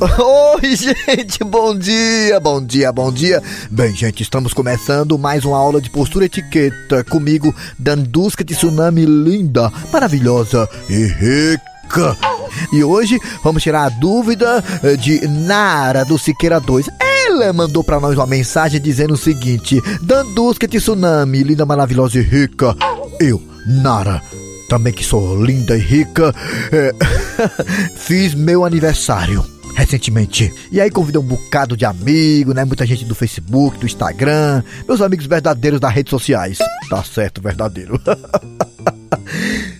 Oi, 0.62 0.76
gente, 0.76 1.42
bom 1.42 1.76
dia, 1.76 2.38
bom 2.38 2.62
dia, 2.62 2.92
bom 2.92 3.10
dia. 3.10 3.42
Bem, 3.70 3.94
gente, 3.94 4.22
estamos 4.22 4.52
começando 4.52 5.18
mais 5.18 5.44
uma 5.44 5.56
aula 5.56 5.80
de 5.80 5.88
postura 5.90 6.24
e 6.24 6.26
etiqueta 6.26 7.02
comigo, 7.04 7.54
Dandusca 7.78 8.44
de 8.44 8.54
Tsunami 8.54 9.06
linda, 9.06 9.72
maravilhosa 9.92 10.68
e 10.90 11.06
rica. 11.06 12.16
E 12.72 12.84
hoje 12.84 13.18
vamos 13.42 13.62
tirar 13.62 13.86
a 13.86 13.88
dúvida 13.88 14.62
eh, 14.82 14.96
de 14.96 15.26
Nara 15.26 16.04
do 16.04 16.18
Siqueira 16.18 16.60
2. 16.60 16.86
Ela 17.00 17.52
mandou 17.52 17.82
pra 17.82 17.98
nós 17.98 18.14
uma 18.14 18.26
mensagem 18.26 18.80
dizendo 18.80 19.14
o 19.14 19.18
seguinte: 19.18 19.80
Dandusca 20.02 20.68
Tsunami, 20.68 21.42
linda, 21.42 21.64
maravilhosa 21.64 22.18
e 22.18 22.22
rica. 22.22 22.76
Eu, 23.18 23.42
Nara, 23.66 24.20
também 24.68 24.92
que 24.92 25.04
sou 25.04 25.42
linda 25.42 25.76
e 25.76 25.80
rica, 25.80 26.34
eh, 26.72 26.94
fiz 27.96 28.34
meu 28.34 28.64
aniversário 28.64 29.44
recentemente. 29.74 30.52
E 30.70 30.80
aí 30.80 30.90
convidei 30.90 31.20
um 31.20 31.24
bocado 31.24 31.76
de 31.76 31.84
amigo, 31.84 32.54
né? 32.54 32.64
Muita 32.64 32.86
gente 32.86 33.04
do 33.04 33.14
Facebook, 33.14 33.78
do 33.78 33.86
Instagram, 33.86 34.62
meus 34.86 35.00
amigos 35.00 35.26
verdadeiros 35.26 35.80
das 35.80 35.92
redes 35.92 36.10
sociais. 36.10 36.58
Tá 36.88 37.02
certo, 37.02 37.42
verdadeiro. 37.42 38.00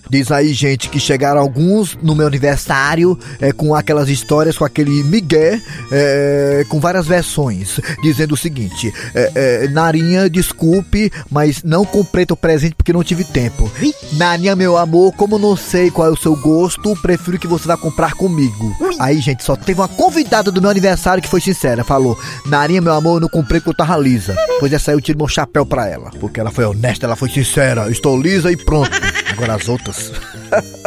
Diz 0.09 0.31
aí, 0.31 0.53
gente, 0.53 0.89
que 0.89 0.99
chegaram 0.99 1.39
alguns 1.39 1.97
no 2.01 2.15
meu 2.15 2.27
aniversário 2.27 3.17
é, 3.39 3.51
com 3.51 3.73
aquelas 3.73 4.09
histórias, 4.09 4.57
com 4.57 4.65
aquele 4.65 5.03
migué, 5.03 5.59
é, 5.91 6.65
com 6.69 6.79
várias 6.79 7.07
versões, 7.07 7.79
dizendo 8.01 8.33
o 8.33 8.37
seguinte: 8.37 8.93
é, 9.13 9.31
é, 9.35 9.67
Narinha, 9.67 10.29
desculpe, 10.29 11.11
mas 11.29 11.63
não 11.63 11.85
comprei 11.85 12.25
teu 12.25 12.37
presente 12.37 12.75
porque 12.75 12.93
não 12.93 13.03
tive 13.03 13.23
tempo. 13.23 13.69
Narinha, 14.13 14.55
meu 14.55 14.77
amor, 14.77 15.13
como 15.13 15.39
não 15.39 15.55
sei 15.55 15.89
qual 15.89 16.07
é 16.07 16.11
o 16.11 16.17
seu 16.17 16.35
gosto, 16.35 16.95
prefiro 16.97 17.39
que 17.39 17.47
você 17.47 17.67
vá 17.67 17.77
comprar 17.77 18.13
comigo. 18.13 18.75
Aí, 18.99 19.19
gente, 19.19 19.43
só 19.43 19.55
teve 19.55 19.81
uma 19.81 19.87
convidada 19.87 20.51
do 20.51 20.61
meu 20.61 20.69
aniversário 20.69 21.21
que 21.21 21.29
foi 21.29 21.41
sincera, 21.41 21.83
falou: 21.83 22.17
Narinha, 22.45 22.81
meu 22.81 22.93
amor, 22.93 23.15
eu 23.15 23.21
não 23.21 23.29
comprei 23.29 23.59
porque 23.59 23.71
eu 23.71 23.85
tava 23.85 23.97
lisa. 23.97 24.35
Pois 24.59 24.71
essa 24.71 24.91
aí 24.91 24.97
eu 24.97 25.01
tiro 25.01 25.17
meu 25.17 25.27
chapéu 25.27 25.65
pra 25.65 25.87
ela, 25.87 26.11
porque 26.19 26.39
ela 26.39 26.51
foi 26.51 26.65
honesta, 26.65 27.05
ela 27.05 27.15
foi 27.15 27.29
sincera. 27.29 27.89
Estou 27.89 28.19
lisa 28.19 28.51
e 28.51 28.57
pronto. 28.57 28.91
Agora 29.35 29.55
as 29.55 29.67
outras. 29.67 30.11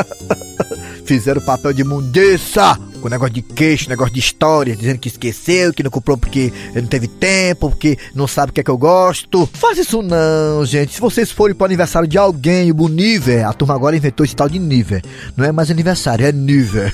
Fizeram 1.05 1.41
papel 1.43 1.73
de 1.75 1.85
mundiça 1.85 2.79
com 2.99 3.09
negócio 3.09 3.35
de 3.35 3.43
queixo, 3.43 3.89
negócio 3.89 4.13
de 4.13 4.21
história, 4.21 4.77
dizendo 4.77 4.99
que 4.99 5.09
esqueceu, 5.09 5.73
que 5.73 5.83
não 5.83 5.91
comprou 5.91 6.17
porque 6.17 6.53
não 6.75 6.87
teve 6.87 7.09
tempo, 7.09 7.71
porque 7.71 7.99
não 8.15 8.27
sabe 8.27 8.51
o 8.51 8.53
que 8.53 8.61
é 8.61 8.65
que 8.65 8.71
eu 8.71 8.79
gosto. 8.79 9.49
Faz 9.53 9.79
isso 9.79 10.03
não, 10.03 10.65
gente. 10.65 10.95
Se 10.95 11.01
vocês 11.01 11.31
forem 11.31 11.55
pro 11.55 11.65
aniversário 11.65 12.09
de 12.09 12.19
alguém, 12.19 12.73
o 12.73 12.89
nível, 12.89 13.49
a 13.49 13.53
turma 13.53 13.75
agora 13.75 13.97
inventou 13.97 14.25
esse 14.25 14.37
tal 14.37 14.49
de 14.49 14.59
nível. 14.59 15.01
Não 15.37 15.45
é 15.45 15.53
mais 15.53 15.71
aniversário, 15.71 16.27
é 16.27 16.33
nível. 16.33 16.91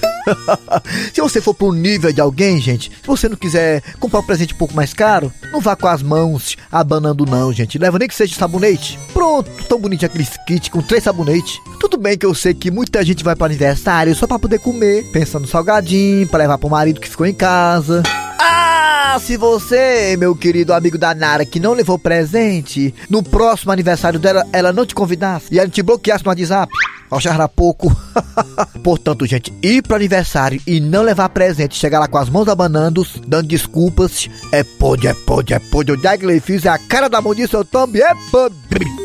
se 1.12 1.20
você 1.20 1.40
for 1.40 1.54
pro 1.54 1.72
nível 1.72 2.12
de 2.12 2.20
alguém, 2.20 2.60
gente, 2.60 2.90
se 2.90 3.06
você 3.06 3.28
não 3.28 3.36
quiser 3.36 3.82
comprar 4.00 4.20
um 4.20 4.26
presente 4.26 4.54
um 4.54 4.58
pouco 4.58 4.74
mais 4.74 4.92
caro, 4.92 5.32
não 5.52 5.60
vá 5.60 5.76
com 5.76 5.86
as 5.86 6.02
mãos 6.02 6.56
abanando 6.70 7.26
não, 7.26 7.52
gente. 7.52 7.78
Leva 7.78 7.98
nem 7.98 8.08
que 8.08 8.14
seja 8.14 8.34
sabonete. 8.34 8.98
Pronto, 9.12 9.50
tão 9.68 9.78
bonitinho 9.78 10.10
aquele 10.10 10.26
kit 10.46 10.70
com 10.70 10.82
três 10.82 11.04
sabonetes. 11.04 11.58
Tudo 11.80 11.96
bem 11.98 12.16
que 12.16 12.26
eu 12.26 12.34
sei 12.34 12.54
que 12.54 12.70
muita 12.70 13.04
gente 13.04 13.22
vai 13.22 13.36
para 13.36 13.46
aniversário 13.46 14.14
só 14.14 14.26
para 14.26 14.38
poder 14.38 14.58
comer, 14.58 15.04
pensando 15.12 15.42
no 15.42 15.48
salgadinho, 15.48 15.93
para 16.30 16.40
levar 16.40 16.58
pro 16.58 16.68
marido 16.68 17.00
que 17.00 17.08
ficou 17.08 17.26
em 17.26 17.34
casa. 17.34 18.02
Ah, 18.38 19.16
se 19.20 19.36
você, 19.36 20.16
meu 20.18 20.34
querido 20.34 20.72
amigo 20.72 20.98
da 20.98 21.14
Nara, 21.14 21.44
que 21.44 21.60
não 21.60 21.72
levou 21.72 21.98
presente, 21.98 22.94
no 23.08 23.22
próximo 23.22 23.70
aniversário 23.70 24.18
dela, 24.18 24.44
ela 24.52 24.72
não 24.72 24.84
te 24.84 24.94
convidasse 24.94 25.46
e 25.52 25.58
ela 25.58 25.68
te 25.68 25.82
bloqueasse 25.82 26.24
no 26.24 26.30
WhatsApp, 26.30 26.72
achar 27.10 27.48
pouco. 27.48 27.94
Portanto, 28.82 29.24
gente, 29.26 29.52
ir 29.62 29.82
pro 29.82 29.94
aniversário 29.96 30.60
e 30.66 30.80
não 30.80 31.02
levar 31.02 31.28
presente, 31.28 31.76
chegar 31.76 32.00
lá 32.00 32.08
com 32.08 32.18
as 32.18 32.28
mãos 32.28 32.48
abanando, 32.48 33.06
dando 33.26 33.48
desculpas, 33.48 34.28
é 34.50 34.64
pode, 34.64 35.06
é 35.06 35.14
pode, 35.14 35.54
é 35.54 35.58
pode. 35.58 35.92
O 35.92 35.96
Dagley 35.96 36.40
fiz 36.40 36.64
é 36.64 36.70
a 36.70 36.78
cara 36.78 37.08
da 37.08 37.20
disso, 37.20 37.56
eu 37.56 37.64
também 37.64 38.02
é 38.02 38.14
pode. 38.30 39.03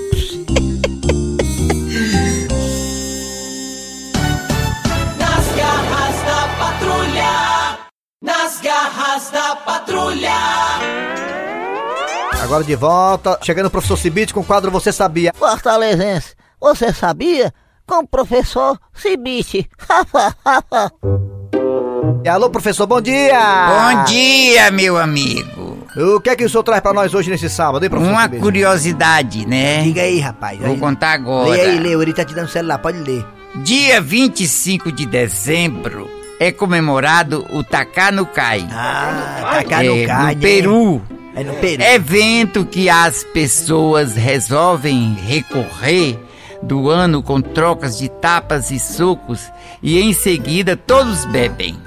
Nas 8.21 8.59
garras 8.59 9.29
da 9.29 9.55
patrulha. 9.55 10.29
Agora 12.43 12.65
de 12.65 12.75
volta, 12.75 13.39
chegando 13.41 13.67
o 13.67 13.71
professor 13.71 13.95
Cibite 13.95 14.33
com 14.33 14.41
o 14.41 14.43
quadro 14.43 14.69
Você 14.71 14.91
Sabia. 14.91 15.31
Fortalezense, 15.33 16.35
você 16.59 16.91
sabia? 16.91 17.53
Com 17.87 17.99
o 17.99 18.07
professor 18.07 18.77
Cibite. 18.93 19.69
E 22.21 22.27
alô, 22.27 22.49
professor, 22.49 22.85
bom 22.85 22.99
dia! 22.99 23.39
Bom 23.69 24.03
dia, 24.03 24.69
meu 24.71 24.97
amigo. 24.97 25.87
O 25.95 26.19
que 26.19 26.29
é 26.29 26.35
que 26.35 26.43
o 26.43 26.49
senhor 26.49 26.63
traz 26.63 26.81
pra 26.81 26.91
nós 26.91 27.13
hoje 27.13 27.29
nesse 27.29 27.49
sábado, 27.49 27.81
hein, 27.81 27.89
professor 27.89 28.11
Uma 28.11 28.23
Cibite? 28.23 28.41
curiosidade, 28.41 29.45
né? 29.47 29.83
Diga 29.83 30.01
aí, 30.01 30.19
rapaz. 30.19 30.59
Vou 30.59 30.71
aí. 30.71 30.77
contar 30.77 31.13
agora. 31.13 31.51
Lê 31.51 31.61
aí, 31.61 31.79
lê, 31.79 31.93
ele 31.93 32.13
tá 32.13 32.25
te 32.25 32.35
dando 32.35 32.49
celular, 32.49 32.79
pode 32.79 32.97
ler. 32.97 33.25
Dia 33.63 34.01
25 34.01 34.91
de 34.91 35.05
dezembro 35.05 36.18
é 36.39 36.51
comemorado 36.51 37.45
o 37.51 37.63
Takanukai. 37.63 38.65
Ah, 38.71 39.61
cá 39.67 39.83
é, 39.83 39.87
no 39.87 40.35
no 40.35 40.41
Peru. 40.41 41.01
É 41.35 41.43
no 41.43 41.53
Peru. 41.55 41.83
Evento 41.83 42.65
que 42.65 42.89
as 42.89 43.23
pessoas 43.25 44.15
resolvem 44.15 45.15
recorrer 45.15 46.17
do 46.63 46.89
ano 46.89 47.21
com 47.21 47.41
trocas 47.41 47.97
de 47.97 48.09
tapas 48.09 48.71
e 48.71 48.79
socos 48.79 49.51
e 49.83 49.99
em 49.99 50.13
seguida 50.13 50.77
todos 50.77 51.25
bebem. 51.25 51.77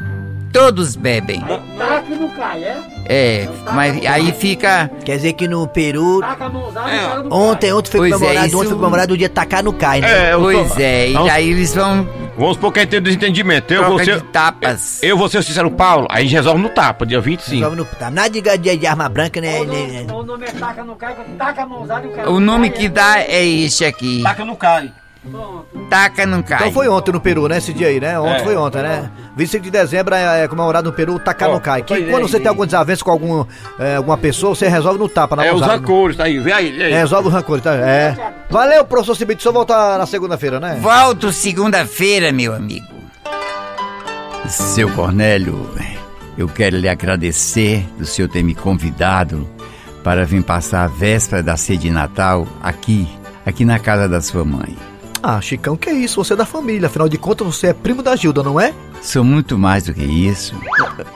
Todos 0.52 0.96
bebem. 0.96 1.40
Taca 1.78 2.12
e 2.12 2.14
não 2.14 2.28
cai, 2.28 2.62
é? 2.62 2.91
É, 3.06 3.48
mas 3.72 4.04
aí 4.06 4.32
fica. 4.32 4.90
Quer 5.04 5.16
dizer 5.16 5.32
que 5.34 5.48
no 5.48 5.66
Peru, 5.66 6.20
Taca 6.20 6.44
a 6.44 6.48
mãozada 6.48 6.90
e 6.90 6.98
o 6.98 7.08
cara 7.08 7.22
não 7.24 7.32
ontem, 7.32 7.72
ontem 7.72 7.90
foi 7.90 8.00
Pois 8.00 8.12
é, 8.12 8.14
comemorado, 8.16 8.46
isso- 8.46 8.56
ontem 8.58 8.68
foi 8.68 8.76
comemorado 8.78 9.14
o 9.14 9.18
dia 9.18 9.28
tacar 9.28 9.62
no 9.64 9.72
cai, 9.72 10.00
né? 10.00 10.30
É, 10.30 10.36
Pois 10.36 10.72
tô- 10.74 10.80
é, 10.80 11.08
e 11.08 11.12
Vamos- 11.12 11.28
daí 11.28 11.50
eles 11.50 11.74
vão 11.74 12.08
Vamos 12.38 12.54
supor 12.54 12.72
que 12.72 12.78
a 12.78 12.82
gente 12.82 12.90
tem 12.92 13.02
desentendimento. 13.02 13.74
Eu 13.74 13.84
vou 13.88 14.02
ser. 14.02 14.20
tapas. 14.22 15.02
Eu 15.02 15.18
vou 15.18 15.28
ser 15.28 15.38
o 15.38 15.42
Cícero 15.42 15.70
Paulo, 15.70 16.06
aí 16.10 16.26
resolve 16.26 16.62
no 16.62 16.70
tapa, 16.70 17.04
dia 17.04 17.20
25. 17.20 17.56
Resolve 17.56 17.76
no- 17.76 17.84
tá, 17.84 18.10
Nada 18.10 18.30
de, 18.30 18.40
de, 18.40 18.76
de 18.78 18.86
arma 18.86 19.06
branca, 19.08 19.38
né? 19.40 19.60
né, 19.60 19.64
né. 19.66 20.06
O 20.08 20.12
nome- 20.12 20.12
O 20.12 20.22
nome 20.24 20.46
é 20.46 20.50
taca 20.52 20.82
não 20.84 20.94
cai, 20.94 21.14
taca 21.36 21.62
a 21.62 21.66
mãozada 21.66 22.06
e 22.06 22.10
o 22.10 22.12
cara 22.12 22.30
O 22.30 22.40
nome 22.40 22.70
cai, 22.70 22.78
que 22.78 22.86
é. 22.86 22.88
dá 22.88 23.18
é 23.20 23.44
este 23.44 23.84
aqui. 23.84 24.22
Taca 24.22 24.44
no 24.46 24.56
cai. 24.56 24.90
Taca 25.88 26.26
não 26.26 26.42
cai. 26.42 26.58
Então 26.58 26.72
foi 26.72 26.88
ontem 26.88 27.12
no 27.12 27.20
Peru, 27.20 27.46
né? 27.46 27.58
Esse 27.58 27.72
dia 27.72 27.86
aí, 27.88 28.00
né? 28.00 28.18
Ontem 28.18 28.40
É. 28.40 28.44
foi 28.44 28.56
ontem, 28.56 28.82
né? 28.82 29.08
25 29.36 29.62
de 29.64 29.70
dezembro 29.70 30.14
é, 30.14 30.42
é 30.44 30.48
comemorado 30.48 30.90
no 30.90 30.96
Peru 30.96 31.14
o 31.14 31.18
Takanukai. 31.20 31.80
Ó, 31.80 31.84
Que 31.84 31.94
pois 31.94 32.08
é, 32.08 32.10
quando 32.10 32.28
você 32.28 32.38
tem 32.40 32.48
alguma 32.48 32.66
desavença 32.66 33.04
com 33.04 33.10
algum, 33.10 33.44
é, 33.78 33.96
alguma 33.96 34.18
pessoa, 34.18 34.54
você 34.54 34.68
resolve 34.68 34.98
no 34.98 35.08
tapa, 35.08 35.36
na 35.36 35.44
É 35.46 35.52
os 35.52 35.60
mãozada. 35.60 35.78
rancores, 35.78 36.16
tá 36.16 36.24
aí, 36.24 36.38
vê 36.40 36.52
aí, 36.52 36.82
aí. 36.82 36.92
É, 36.92 36.98
resolve 36.98 37.28
o 37.28 37.30
rancor, 37.30 37.60
tá? 37.60 37.72
É. 37.74 38.16
Valeu, 38.50 38.84
professor 38.84 39.14
Cibite, 39.14 39.42
só 39.42 39.52
voltar 39.52 39.96
na 39.96 40.06
segunda-feira, 40.06 40.58
né? 40.58 40.78
Volto 40.80 41.30
segunda-feira, 41.32 42.32
meu 42.32 42.52
amigo. 42.54 42.86
Seu 44.48 44.90
Cornélio, 44.90 45.70
eu 46.36 46.48
quero 46.48 46.76
lhe 46.76 46.88
agradecer 46.88 47.86
do 47.96 48.04
senhor 48.04 48.28
ter 48.28 48.42
me 48.42 48.54
convidado 48.56 49.48
para 50.02 50.24
vir 50.26 50.42
passar 50.42 50.82
a 50.84 50.88
véspera 50.88 51.42
da 51.44 51.56
ceia 51.56 51.78
de 51.78 51.90
Natal 51.90 52.46
aqui, 52.60 53.08
aqui 53.46 53.64
na 53.64 53.78
casa 53.78 54.08
da 54.08 54.20
sua 54.20 54.44
mãe. 54.44 54.76
Ah, 55.22 55.40
Chicão, 55.40 55.76
que 55.76 55.90
isso? 55.90 56.22
Você 56.22 56.32
é 56.32 56.36
da 56.36 56.44
família, 56.44 56.88
afinal 56.88 57.08
de 57.08 57.16
contas 57.16 57.46
você 57.46 57.68
é 57.68 57.72
primo 57.72 58.02
da 58.02 58.16
Gilda, 58.16 58.42
não 58.42 58.60
é? 58.60 58.74
Sou 59.00 59.22
muito 59.22 59.56
mais 59.56 59.84
do 59.84 59.94
que 59.94 60.02
isso. 60.02 60.54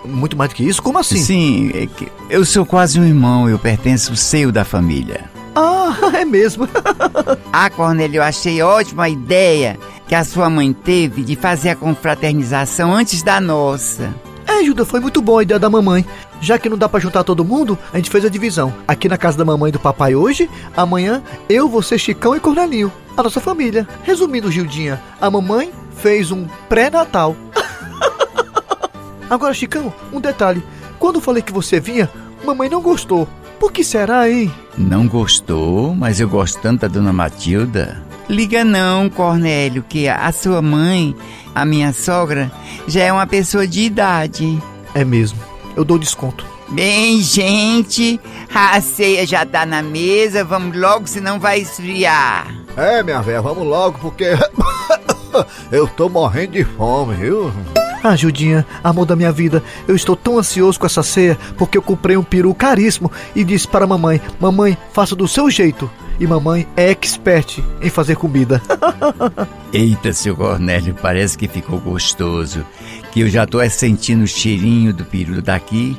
Muito 0.04 0.36
mais 0.36 0.50
do 0.50 0.54
que 0.56 0.62
isso? 0.62 0.80
Como 0.80 0.98
assim? 0.98 1.16
Sim, 1.16 1.70
é 1.75 1.86
que 1.86 2.08
eu 2.30 2.44
sou 2.44 2.64
quase 2.64 3.00
um 3.00 3.04
irmão, 3.04 3.48
eu 3.48 3.58
pertenço 3.58 4.10
ao 4.12 4.16
seio 4.16 4.52
da 4.52 4.64
família. 4.64 5.25
Ah, 5.56 5.96
é 6.14 6.25
mesmo. 6.25 6.68
Ah, 7.52 7.68
Cornélio, 7.68 8.18
eu 8.18 8.22
achei 8.22 8.62
ótima 8.62 9.04
a 9.04 9.08
ideia 9.08 9.76
que 10.06 10.14
a 10.14 10.22
sua 10.22 10.48
mãe 10.48 10.72
teve 10.72 11.25
de 11.25 11.34
fazer 11.34 11.70
a 11.70 11.76
confraternização 11.76 12.94
antes 12.94 13.22
da 13.25 13.40
nossa. 13.40 14.14
É, 14.46 14.62
Gilda, 14.62 14.84
foi 14.84 15.00
muito 15.00 15.20
boa 15.20 15.40
a 15.40 15.42
ideia 15.42 15.58
da 15.58 15.68
mamãe. 15.68 16.06
Já 16.40 16.58
que 16.58 16.68
não 16.68 16.78
dá 16.78 16.88
pra 16.88 17.00
juntar 17.00 17.25
todo 17.25 17.44
mundo, 17.44 17.76
a 17.92 17.96
gente 17.96 18.10
fez 18.10 18.25
a 18.25 18.28
divisão. 18.28 18.72
Aqui 18.86 19.08
na 19.08 19.16
casa 19.16 19.36
da 19.36 19.44
mamãe 19.44 19.70
e 19.70 19.72
do 19.72 19.80
papai 19.80 20.14
hoje, 20.14 20.48
amanhã 20.76 21.22
eu, 21.48 21.68
você, 21.68 21.98
Chicão 21.98 22.36
e 22.36 22.40
Cornelinho. 22.40 22.92
A 23.16 23.23
nossa 23.23 23.40
família. 23.40 23.88
Resumindo, 24.02 24.50
Gildinha, 24.50 25.00
a 25.20 25.30
mamãe 25.30 25.73
fez 25.96 26.30
um 26.30 26.46
pré-natal. 26.68 27.35
Agora, 29.30 29.54
Chicão, 29.54 29.92
um 30.12 30.20
detalhe. 30.20 30.62
Quando 30.99 31.20
falei 31.20 31.42
que 31.42 31.52
você 31.52 31.80
vinha, 31.80 32.11
mamãe 32.44 32.68
não 32.68 32.82
gostou. 32.82 33.26
Por 33.58 33.73
que 33.73 33.82
será, 33.82 34.28
hein? 34.28 34.52
Não 34.76 35.08
gostou, 35.08 35.94
mas 35.94 36.20
eu 36.20 36.28
gosto 36.28 36.61
tanto 36.61 36.82
da 36.82 36.88
dona 36.88 37.12
Matilda. 37.12 38.02
Liga 38.28 38.64
não, 38.64 39.08
Cornélio, 39.08 39.85
que 39.88 40.08
a 40.08 40.30
sua 40.32 40.61
mãe, 40.61 41.16
a 41.54 41.64
minha 41.64 41.92
sogra, 41.92 42.50
já 42.87 43.04
é 43.04 43.12
uma 43.12 43.26
pessoa 43.26 43.66
de 43.66 43.82
idade. 43.82 44.61
É 44.94 45.04
mesmo. 45.04 45.38
Eu 45.75 45.85
dou 45.85 45.99
desconto. 45.99 46.44
Bem, 46.68 47.20
gente, 47.23 48.20
a 48.52 48.80
ceia 48.80 49.25
já 49.26 49.46
tá 49.46 49.64
na 49.64 49.82
mesa, 49.82 50.44
vamos 50.44 50.76
logo, 50.76 51.06
senão 51.06 51.38
vai 51.38 51.61
esfriar. 51.61 52.65
É, 52.76 53.02
minha 53.02 53.23
velha, 53.23 53.40
vamos 53.40 53.66
logo, 53.66 53.99
porque 53.99 54.25
eu 55.73 55.87
tô 55.88 56.09
morrendo 56.09 56.52
de 56.52 56.64
fome, 56.64 57.14
viu? 57.14 57.52
Ah, 58.02 58.14
Judinha, 58.14 58.64
amor 58.85 59.06
da 59.06 59.16
minha 59.16 59.33
vida, 59.33 59.62
eu 59.88 59.97
estou 59.97 60.14
tão 60.14 60.38
ansioso 60.38 60.78
com 60.78 60.87
essa 60.87 61.02
ceia 61.02 61.37
porque 61.56 61.76
eu 61.76 61.83
comprei 61.83 62.16
um 62.16 62.23
peru 62.23 62.54
caríssimo 62.54 63.11
e 63.35 63.42
disse 63.42 63.66
para 63.66 63.85
a 63.85 63.88
mamãe: 63.88 64.21
Mamãe, 64.38 64.76
faça 64.92 65.16
do 65.16 65.26
seu 65.26 65.50
jeito. 65.50 65.90
e 66.21 66.26
mamãe 66.26 66.66
é 66.76 66.90
expert 66.90 67.59
em 67.83 67.90
fazer 67.90 68.16
comida. 68.16 68.62
Eita, 69.73 70.12
seu 70.12 70.37
Cornélio, 70.37 70.95
parece 71.00 71.37
que 71.37 71.49
ficou 71.49 71.80
gostoso. 71.80 72.64
Que 73.11 73.21
eu 73.21 73.28
já 73.28 73.47
tô 73.47 73.61
é 73.61 73.68
sentindo 73.68 74.23
o 74.25 74.28
cheirinho 74.28 74.92
do 74.92 75.04
peru 75.04 75.42
daqui. 75.42 75.99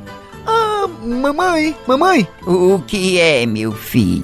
Ah, 1.14 1.22
mamãe, 1.22 1.76
mamãe, 1.88 2.28
O, 2.46 2.80
que 2.86 3.20
é, 3.20 3.46
meu 3.46 3.72
filho? 3.72 4.24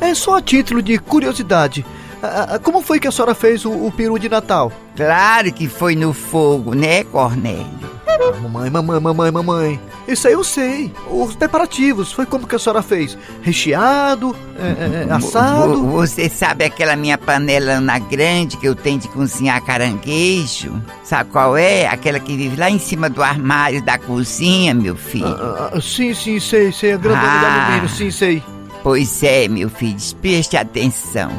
é 0.00 0.14
só 0.14 0.36
a 0.36 0.42
título 0.42 0.82
de 0.82 0.98
curiosidade. 0.98 1.84
Ah, 2.22 2.54
ah, 2.54 2.58
como 2.58 2.80
foi 2.82 2.98
que 2.98 3.06
a 3.06 3.10
senhora 3.12 3.34
fez 3.34 3.64
o, 3.64 3.70
o 3.70 3.92
peru 3.92 4.18
de 4.18 4.28
Natal? 4.28 4.72
Claro 4.96 5.52
que 5.52 5.68
foi 5.68 5.94
no 5.94 6.12
fogo, 6.12 6.74
né, 6.74 7.04
Cornélio? 7.04 7.90
Ah, 8.06 8.40
mamãe, 8.40 8.70
mamãe, 8.70 9.00
mamãe, 9.00 9.30
mamãe. 9.30 9.80
Isso 10.06 10.26
aí 10.28 10.34
eu 10.34 10.44
sei. 10.44 10.92
Os 11.10 11.34
preparativos, 11.34 12.12
foi 12.12 12.26
como 12.26 12.46
que 12.46 12.54
a 12.54 12.58
senhora 12.58 12.82
fez? 12.82 13.16
Recheado, 13.42 14.36
é, 14.58 15.02
é, 15.02 15.06
Vo- 15.06 15.14
assado? 15.14 15.86
Você 15.88 16.28
sabe 16.28 16.64
aquela 16.64 16.94
minha 16.94 17.16
panelona 17.16 17.98
grande 17.98 18.56
que 18.56 18.66
eu 18.68 18.74
tenho 18.74 18.98
de 18.98 19.08
cozinhar 19.08 19.62
caranguejo? 19.64 20.80
Sabe 21.02 21.30
qual 21.30 21.56
é? 21.56 21.86
Aquela 21.86 22.20
que 22.20 22.36
vive 22.36 22.56
lá 22.56 22.70
em 22.70 22.78
cima 22.78 23.08
do 23.08 23.22
armário 23.22 23.82
da 23.82 23.96
cozinha, 23.98 24.74
meu 24.74 24.94
filho. 24.96 25.26
Ah, 25.26 25.70
ah, 25.74 25.80
sim, 25.80 26.12
sim, 26.14 26.38
sei, 26.38 26.70
sei. 26.72 26.92
A 26.92 26.96
grandona 26.96 27.22
Ah. 27.26 27.66
alumínio, 27.66 27.88
sim, 27.88 28.10
sei. 28.10 28.42
Pois 28.84 29.22
é, 29.22 29.48
meu 29.48 29.70
filho, 29.70 29.96
preste 30.20 30.58
atenção. 30.58 31.32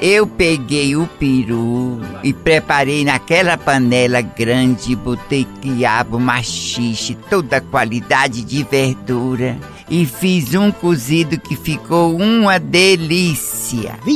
Eu 0.00 0.26
peguei 0.26 0.96
o 0.96 1.06
peru 1.06 2.00
e 2.22 2.32
preparei 2.32 3.04
naquela 3.04 3.58
panela 3.58 4.22
grande, 4.22 4.96
botei 4.96 5.46
quiabo, 5.60 6.18
machixe, 6.18 7.14
toda 7.28 7.58
a 7.58 7.60
qualidade 7.60 8.40
de 8.42 8.62
verdura. 8.64 9.58
E 9.90 10.06
fiz 10.06 10.54
um 10.54 10.72
cozido 10.72 11.38
que 11.38 11.54
ficou 11.54 12.16
uma 12.16 12.58
delícia. 12.58 13.98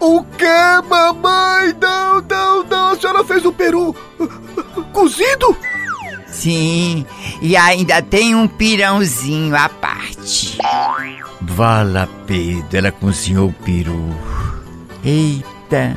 O 0.00 0.22
que, 0.22 0.88
mamãe? 0.88 1.74
Não, 1.80 2.20
não, 2.22 2.64
não. 2.64 2.88
A 2.92 2.96
senhora 2.96 3.24
fez 3.24 3.44
o 3.44 3.52
peru 3.52 3.94
cozido? 4.92 5.56
Sim, 6.28 7.04
e 7.40 7.56
ainda 7.56 8.02
tem 8.02 8.34
um 8.34 8.48
pirãozinho 8.48 9.56
à 9.56 9.68
parte. 9.68 10.58
Vala 11.40 12.08
Pedro, 12.26 12.76
ela 12.76 12.92
cozinhou 12.92 13.48
o 13.48 13.52
peru. 13.52 14.08
Eita, 15.04 15.96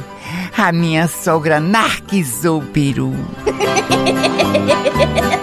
a 0.58 0.72
minha 0.72 1.08
sogra 1.08 1.60
narquizou 1.60 2.60
o 2.60 2.66
peru. 2.66 3.14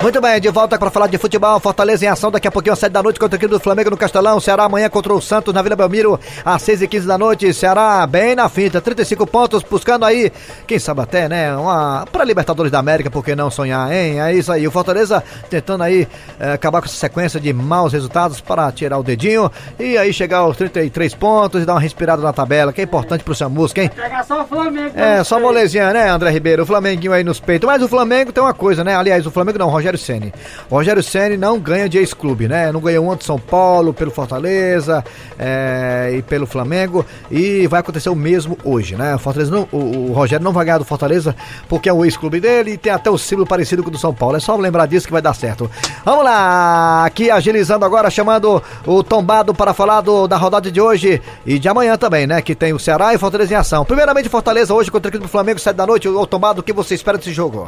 Muito 0.00 0.20
bem, 0.20 0.40
de 0.40 0.48
volta 0.48 0.78
para 0.78 0.90
falar 0.90 1.08
de 1.08 1.18
futebol. 1.18 1.58
Fortaleza 1.58 2.04
em 2.04 2.08
ação 2.08 2.30
daqui 2.30 2.46
a 2.46 2.52
pouquinho 2.52 2.72
às 2.72 2.78
7 2.78 2.92
da 2.92 3.02
noite 3.02 3.18
contra 3.18 3.34
a 3.34 3.38
equipe 3.38 3.50
do 3.50 3.58
Flamengo 3.58 3.90
no 3.90 3.96
Castelão. 3.96 4.38
Ceará 4.38 4.62
amanhã 4.62 4.88
contra 4.88 5.12
o 5.12 5.20
Santos 5.20 5.52
na 5.52 5.60
Vila 5.60 5.74
Belmiro 5.74 6.18
às 6.44 6.62
6 6.62 6.82
e 6.82 6.88
15 6.88 7.06
da 7.06 7.18
noite. 7.18 7.52
Ceará 7.52 8.06
bem 8.06 8.36
na 8.36 8.48
finta, 8.48 8.80
35 8.80 9.26
pontos, 9.26 9.64
buscando 9.64 10.04
aí, 10.04 10.32
quem 10.68 10.78
sabe 10.78 11.00
até, 11.00 11.28
né, 11.28 11.54
uma 11.56 12.06
para 12.12 12.22
Libertadores 12.22 12.70
da 12.70 12.78
América, 12.78 13.10
por 13.10 13.24
que 13.24 13.34
não 13.34 13.50
sonhar, 13.50 13.92
hein? 13.92 14.20
É 14.20 14.32
isso 14.32 14.52
aí. 14.52 14.66
O 14.68 14.70
Fortaleza 14.70 15.22
tentando 15.50 15.82
aí 15.82 16.06
eh, 16.38 16.52
acabar 16.52 16.80
com 16.80 16.86
essa 16.86 16.96
sequência 16.96 17.40
de 17.40 17.52
maus 17.52 17.92
resultados 17.92 18.40
para 18.40 18.70
tirar 18.70 18.98
o 18.98 19.02
dedinho 19.02 19.50
e 19.80 19.98
aí 19.98 20.12
chegar 20.12 20.38
aos 20.38 20.56
33 20.56 21.12
pontos 21.14 21.62
e 21.62 21.66
dar 21.66 21.74
uma 21.74 21.80
respirada 21.80 22.22
na 22.22 22.32
tabela, 22.32 22.72
que 22.72 22.80
é 22.80 22.84
importante 22.84 23.24
pro 23.24 23.34
Samusca, 23.34 23.82
hein? 23.82 23.90
Pegar 23.94 24.24
só 24.24 24.42
o 24.42 24.46
Flamengo. 24.46 24.92
É, 24.94 25.24
só 25.24 25.40
molezinha, 25.40 25.92
né, 25.92 26.08
André 26.08 26.30
Ribeiro? 26.30 26.62
O 26.62 26.66
Flamenguinho 26.66 27.12
aí 27.12 27.24
nos 27.24 27.40
peitos. 27.40 27.66
Mas 27.66 27.82
o 27.82 27.88
Flamengo 27.88 28.32
tem 28.32 28.42
uma 28.42 28.54
coisa, 28.54 28.84
né? 28.84 28.94
Aliás, 28.94 29.26
o 29.26 29.30
Flamengo 29.30 29.58
não, 29.58 29.66
o 29.66 29.70
Rogério 29.70 29.87
Ceni. 29.96 30.34
O 30.68 30.74
Rogério 30.74 31.02
Ceni 31.02 31.36
não 31.36 31.58
ganha 31.58 31.88
de 31.88 31.98
ex-clube, 31.98 32.48
né? 32.48 32.70
Não 32.72 32.80
ganhou 32.80 33.10
um 33.10 33.16
de 33.16 33.24
São 33.24 33.38
Paulo, 33.38 33.94
pelo 33.94 34.10
Fortaleza 34.10 35.04
é, 35.38 36.14
e 36.18 36.22
pelo 36.22 36.46
Flamengo. 36.46 37.06
E 37.30 37.66
vai 37.68 37.80
acontecer 37.80 38.10
o 38.10 38.14
mesmo 38.14 38.58
hoje, 38.64 38.96
né? 38.96 39.14
O, 39.14 39.18
Fortaleza 39.18 39.50
não, 39.50 39.68
o, 39.72 40.10
o 40.10 40.12
Rogério 40.12 40.44
não 40.44 40.52
vai 40.52 40.64
ganhar 40.64 40.78
do 40.78 40.84
Fortaleza 40.84 41.34
porque 41.68 41.88
é 41.88 41.92
o 41.92 42.04
ex-clube 42.04 42.40
dele 42.40 42.72
e 42.72 42.76
tem 42.76 42.92
até 42.92 43.10
o 43.10 43.16
símbolo 43.16 43.46
parecido 43.46 43.82
com 43.82 43.88
o 43.88 43.92
do 43.92 43.98
São 43.98 44.12
Paulo. 44.12 44.36
É 44.36 44.40
só 44.40 44.56
lembrar 44.56 44.86
disso 44.86 45.06
que 45.06 45.12
vai 45.12 45.22
dar 45.22 45.34
certo. 45.34 45.70
Vamos 46.04 46.24
lá! 46.24 47.04
Aqui 47.04 47.30
agilizando 47.30 47.84
agora, 47.84 48.10
chamando 48.10 48.62
o 48.84 49.02
tombado 49.02 49.54
para 49.54 49.72
falar 49.72 50.00
do, 50.00 50.26
da 50.26 50.36
rodada 50.36 50.70
de 50.70 50.80
hoje 50.80 51.22
e 51.46 51.58
de 51.58 51.68
amanhã 51.68 51.96
também, 51.96 52.26
né? 52.26 52.42
Que 52.42 52.54
tem 52.54 52.72
o 52.72 52.78
Ceará 52.78 53.14
e 53.14 53.18
Fortaleza 53.18 53.54
em 53.54 53.56
ação. 53.56 53.84
Primeiramente, 53.84 54.28
Fortaleza 54.28 54.74
hoje 54.74 54.90
contra 54.90 55.10
do 55.10 55.28
Flamengo, 55.28 55.58
7 55.58 55.76
da 55.76 55.86
noite. 55.86 56.08
O 56.08 56.26
tombado, 56.26 56.60
o 56.60 56.62
que 56.62 56.72
você 56.72 56.94
espera 56.94 57.16
desse 57.16 57.32
jogo? 57.32 57.66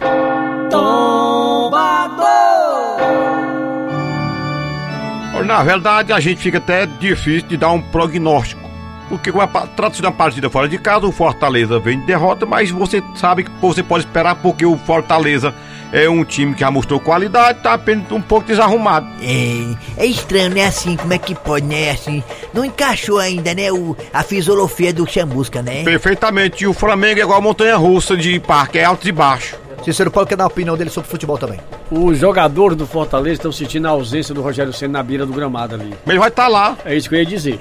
Na 5.50 5.64
verdade, 5.64 6.12
a 6.12 6.20
gente 6.20 6.40
fica 6.40 6.58
até 6.58 6.86
difícil 6.86 7.48
de 7.48 7.56
dar 7.56 7.72
um 7.72 7.82
prognóstico. 7.82 8.70
Porque 9.08 9.32
trata-se 9.74 10.00
de 10.00 10.06
uma 10.06 10.12
partida 10.12 10.48
fora 10.48 10.68
de 10.68 10.78
casa, 10.78 11.04
o 11.04 11.10
Fortaleza 11.10 11.80
vem 11.80 11.98
de 11.98 12.06
derrota, 12.06 12.46
mas 12.46 12.70
você 12.70 13.02
sabe 13.16 13.42
que 13.42 13.50
você 13.60 13.82
pode 13.82 14.04
esperar 14.04 14.36
porque 14.36 14.64
o 14.64 14.78
Fortaleza 14.78 15.52
é 15.92 16.08
um 16.08 16.24
time 16.24 16.54
que 16.54 16.60
já 16.60 16.70
mostrou 16.70 17.00
qualidade, 17.00 17.58
tá 17.60 17.74
apenas 17.74 18.10
um 18.12 18.22
pouco 18.22 18.46
desarrumado. 18.46 19.08
É, 19.20 20.04
é 20.04 20.06
estranho, 20.06 20.50
né? 20.50 20.64
Assim, 20.64 20.96
como 20.96 21.12
é 21.12 21.18
que 21.18 21.34
pode, 21.34 21.66
né? 21.66 21.90
Assim, 21.90 22.22
não 22.54 22.64
encaixou 22.64 23.18
ainda, 23.18 23.52
né? 23.52 23.72
O, 23.72 23.96
a 24.14 24.22
fisiologia 24.22 24.92
do 24.92 25.04
chamusca, 25.04 25.60
né? 25.60 25.82
Perfeitamente. 25.82 26.62
E 26.62 26.66
o 26.68 26.72
Flamengo 26.72 27.18
é 27.18 27.22
igual 27.22 27.38
a 27.38 27.42
montanha 27.42 27.76
russa 27.76 28.16
de 28.16 28.38
parque, 28.38 28.78
é 28.78 28.84
alto 28.84 29.08
e 29.08 29.10
baixo. 29.10 29.56
Cícero 29.84 30.10
Paulo 30.10 30.26
quer 30.28 30.36
dar 30.36 30.44
a 30.44 30.46
opinião 30.48 30.76
dele 30.76 30.90
sobre 30.90 31.08
futebol 31.08 31.38
também. 31.38 31.58
Os 31.90 32.18
jogadores 32.18 32.76
do 32.76 32.86
Fortaleza 32.86 33.34
estão 33.34 33.50
sentindo 33.52 33.86
a 33.88 33.90
ausência 33.90 34.34
do 34.34 34.42
Rogério 34.42 34.72
Senna 34.72 34.94
na 34.98 35.02
beira 35.02 35.24
do 35.24 35.32
gramado 35.32 35.74
ali. 35.74 35.90
Mas 36.04 36.10
ele 36.10 36.18
vai 36.18 36.28
estar 36.28 36.48
lá. 36.48 36.76
É 36.84 36.94
isso 36.94 37.08
que 37.08 37.14
eu 37.14 37.18
ia 37.20 37.26
dizer. 37.26 37.58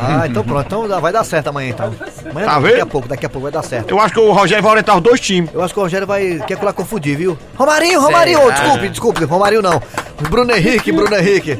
Ah, 0.00 0.26
então 0.26 0.44
pronto. 0.44 0.64
Então 0.66 1.00
vai 1.00 1.12
dar 1.12 1.24
certo 1.24 1.48
amanhã, 1.48 1.70
então. 1.70 1.92
Amanhã, 2.30 2.46
Tá 2.46 2.54
não, 2.54 2.60
vendo? 2.60 2.70
Daqui 2.72 2.80
a 2.82 2.86
pouco, 2.86 3.08
daqui 3.08 3.26
a 3.26 3.28
pouco 3.28 3.42
vai 3.44 3.52
dar 3.52 3.62
certo. 3.62 3.90
Eu 3.90 3.98
acho 4.00 4.14
que 4.14 4.20
o 4.20 4.30
Rogério 4.32 4.62
vai 4.62 4.70
orientar 4.72 4.96
os 4.96 5.02
dois 5.02 5.18
times. 5.20 5.50
Eu 5.52 5.62
acho 5.62 5.74
que 5.74 5.80
o 5.80 5.82
Rogério 5.82 6.06
vai. 6.06 6.38
Quer 6.46 6.56
colar 6.56 6.72
confundir, 6.72 7.16
viu? 7.16 7.36
Romarinho, 7.56 8.00
Romarinho! 8.00 8.38
Será? 8.40 8.50
Desculpe, 8.52 8.88
desculpe, 8.90 9.24
Romarinho 9.24 9.62
não. 9.62 9.82
Bruno 10.30 10.54
Henrique, 10.54 10.92
Bruno 10.92 11.16
Henrique. 11.16 11.58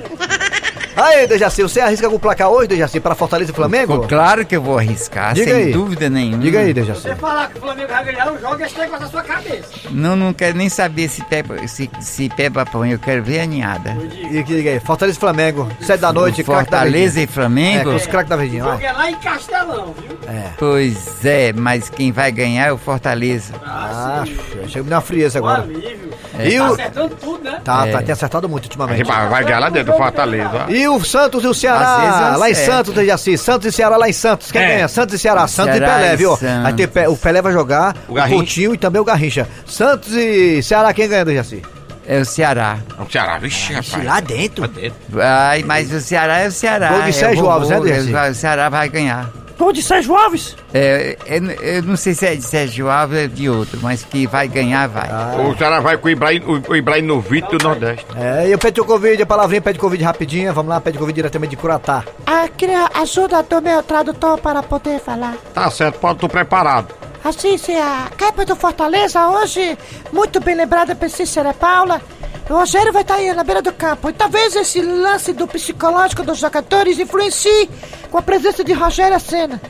Aí, 1.00 1.26
Dejaci, 1.28 1.62
você 1.62 1.80
arrisca 1.80 2.06
algum 2.06 2.18
placar 2.18 2.48
hoje, 2.48 2.68
Dejaci, 2.68 2.98
para 2.98 3.14
Fortaleza 3.14 3.52
e 3.52 3.54
Flamengo? 3.54 4.06
Claro 4.08 4.44
que 4.44 4.56
eu 4.56 4.60
vou 4.62 4.78
arriscar, 4.78 5.32
Diga 5.32 5.52
sem 5.54 5.62
aí. 5.66 5.72
dúvida 5.72 6.10
nenhuma. 6.10 6.38
Diga 6.42 6.58
aí, 6.58 6.74
Dejaci. 6.74 7.02
Você 7.02 7.14
falar 7.14 7.48
que 7.50 7.58
o 7.58 7.60
Flamengo 7.60 7.88
vai 7.88 8.04
ganhar 8.04 8.32
o 8.32 8.38
jogo, 8.40 8.62
esse 8.64 8.76
negócio 8.78 9.04
na 9.04 9.08
sua 9.10 9.22
cabeça. 9.22 9.68
Não, 9.90 10.16
não 10.16 10.32
quero 10.32 10.56
nem 10.56 10.68
saber 10.68 11.08
se 11.08 11.22
Peba, 11.24 11.66
se, 11.68 11.88
se 12.00 12.28
Peba 12.30 12.66
põe, 12.66 12.90
eu 12.90 12.98
quero 12.98 13.22
ver 13.22 13.40
a 13.40 13.46
ninhada. 13.46 13.96
E 14.30 14.42
diga 14.42 14.70
aí, 14.70 14.80
Fortaleza 14.80 15.16
e 15.16 15.20
Flamengo, 15.20 15.68
7 15.80 16.00
da 16.00 16.12
noite, 16.12 16.42
craque 16.42 16.70
da 16.70 16.78
Fortaleza 16.78 17.20
e 17.20 17.26
Flamengo? 17.28 17.92
É, 17.92 17.94
os 17.94 18.06
craques 18.06 18.30
da 18.30 18.36
Verdinha, 18.36 18.64
O 18.64 18.66
jogo 18.66 18.78
vai. 18.78 18.86
é 18.86 18.92
lá 18.92 19.10
em 19.10 19.14
Castelão, 19.16 19.94
viu? 19.96 20.18
Pois 20.58 21.24
é, 21.24 21.52
mas 21.52 21.88
quem 21.88 22.10
vai 22.10 22.32
ganhar 22.32 22.66
é 22.66 22.72
o 22.72 22.76
Fortaleza. 22.78 23.54
Ah, 23.64 24.24
chega 24.66 24.82
me 24.82 24.90
dar 24.90 24.96
uma 24.96 25.02
frieza 25.02 25.40
Um 25.40 25.46
agora. 25.46 25.62
alívio. 25.62 26.08
E 26.40 26.56
Tá 26.56 26.70
o... 26.70 26.72
acertando 26.72 27.14
tudo, 27.16 27.42
né? 27.44 27.60
Tá, 27.64 27.86
É. 27.86 27.92
tá, 27.92 28.02
tem 28.02 28.12
acertado 28.12 28.48
muito 28.48 28.64
ultimamente. 28.64 29.02
vai, 29.04 29.44
ganhar 29.44 29.58
lá 29.58 29.70
dentro 29.70 29.92
do 29.92 29.96
Fortaleza. 29.98 30.66
ó. 30.68 30.70
E 30.88 30.90
o 30.90 31.04
Santos 31.04 31.44
e 31.44 31.46
o 31.46 31.50
Às 31.50 31.56
vezes 31.56 31.60
Ceará, 31.60 32.36
lá 32.36 32.50
em. 32.50 32.54
Santos, 32.54 32.94
Dejaci. 32.94 33.36
Santos 33.36 33.66
e 33.68 33.72
Ceará 33.76 33.96
lá 33.98 34.08
em 34.08 34.12
Santos. 34.12 34.50
Quem 34.50 34.62
É. 34.62 34.68
ganha? 34.68 34.88
Santos 34.88 35.14
e 35.14 35.18
Ceará. 35.18 35.46
Santos 35.46 35.74
e 35.74 35.78
Ceará 35.78 35.94
Pelé, 35.96 36.12
e 36.12 36.16
viu? 36.16 36.36
Santos. 36.36 36.66
Aí 36.66 36.72
tem 36.74 36.88
Pe- 36.88 37.06
o 37.08 37.16
Pelé 37.16 37.42
vai 37.42 37.52
jogar, 37.52 37.94
O 38.08 38.14
o. 38.14 38.28
Coutinho 38.28 38.74
e 38.74 38.78
também 38.78 39.00
o 39.00 39.04
Garrincha. 39.04 39.46
Santos 39.66 40.12
e 40.14 40.62
Ceará, 40.62 40.92
quem 40.94 41.06
ganha, 41.08 41.24
Dejaci? 41.24 41.62
É 42.06 42.20
o 42.20 42.24
Ceará. 42.24 42.78
O 42.98 43.10
Ceará, 43.12 43.36
vixe, 43.38 43.72
Ixi, 43.74 43.90
rapaz. 43.90 44.04
lá 44.06 44.20
dentro. 44.20 44.62
Lá 44.62 44.68
dentro. 44.68 44.96
Ai, 45.20 45.62
mas 45.62 45.92
o 45.92 46.00
Ceará 46.00 46.38
é 46.38 46.48
o 46.48 46.52
Ceará. 46.52 46.88
Gol 46.88 47.02
de 47.02 47.08
é 47.10 47.12
Sérgio 47.12 47.50
Alves, 47.50 47.68
né, 47.68 47.80
Dejaci? 47.80 48.30
O 48.30 48.34
Ceará 48.34 48.68
vai 48.70 48.88
ganhar. 48.88 49.30
Gol 49.58 49.72
de 49.72 49.82
Sérgio 49.82 50.14
Alves. 50.14 50.56
É, 50.72 51.18
eu, 51.26 51.44
eu 51.50 51.82
não 51.82 51.96
sei 51.96 52.14
se 52.14 52.24
é 52.24 52.36
de 52.36 52.42
Sérgio 52.42 52.88
Alves 52.88 53.22
ou 53.22 53.28
de 53.28 53.50
outro, 53.50 53.80
mas 53.82 54.04
que 54.04 54.26
vai 54.26 54.46
ganhar, 54.46 54.86
vai. 54.86 55.08
O 55.44 55.56
Ceará 55.58 55.80
vai 55.80 55.98
com 55.98 56.06
o 56.06 56.10
Ibrahim, 56.10 56.40
o, 56.40 56.70
o 56.70 56.76
Ibrahim 56.76 57.02
no 57.02 57.20
Vito 57.20 57.58
do 57.58 57.64
Nordeste. 57.64 58.06
É, 58.16 58.48
e 58.48 58.54
o 58.54 58.84
Covid, 58.84 59.20
a 59.20 59.26
palavrinha 59.26 59.60
pede 59.60 59.78
Covid 59.78 60.02
rapidinha. 60.04 60.52
Vamos 60.52 60.70
lá, 60.70 60.80
pede 60.80 60.96
Covid 60.96 61.14
diretamente 61.14 61.50
de 61.50 61.56
Curatá. 61.56 62.04
Ah, 62.24 62.48
queria 62.48 62.88
ajuda 62.94 63.42
do 63.42 63.60
meu 63.60 63.82
tradutor 63.82 64.38
para 64.38 64.62
poder 64.62 65.00
falar. 65.00 65.34
Tá 65.52 65.68
certo, 65.70 65.98
pode 65.98 66.18
estar 66.18 66.28
preparado. 66.28 66.94
Assim, 67.24 67.58
se 67.58 67.72
a 67.72 68.08
capa 68.16 68.44
do 68.44 68.54
Fortaleza 68.54 69.26
hoje, 69.28 69.76
muito 70.12 70.40
bem 70.40 70.54
lembrada 70.54 70.94
por 70.94 71.10
Cícera 71.10 71.52
Paula, 71.52 72.00
o 72.48 72.54
Rogério 72.54 72.92
vai 72.92 73.02
estar 73.02 73.14
aí 73.14 73.32
na 73.32 73.44
beira 73.44 73.60
do 73.60 73.72
campo. 73.72 74.08
E 74.08 74.12
talvez 74.12 74.56
esse 74.56 74.80
lance 74.80 75.32
do 75.32 75.46
psicológico 75.46 76.22
dos 76.22 76.38
jogadores 76.38 76.98
influencie 76.98 77.68
com 78.10 78.18
a 78.18 78.22
presença 78.22 78.64
de 78.64 78.72
Rogério 78.72 79.20
Senna. 79.20 79.60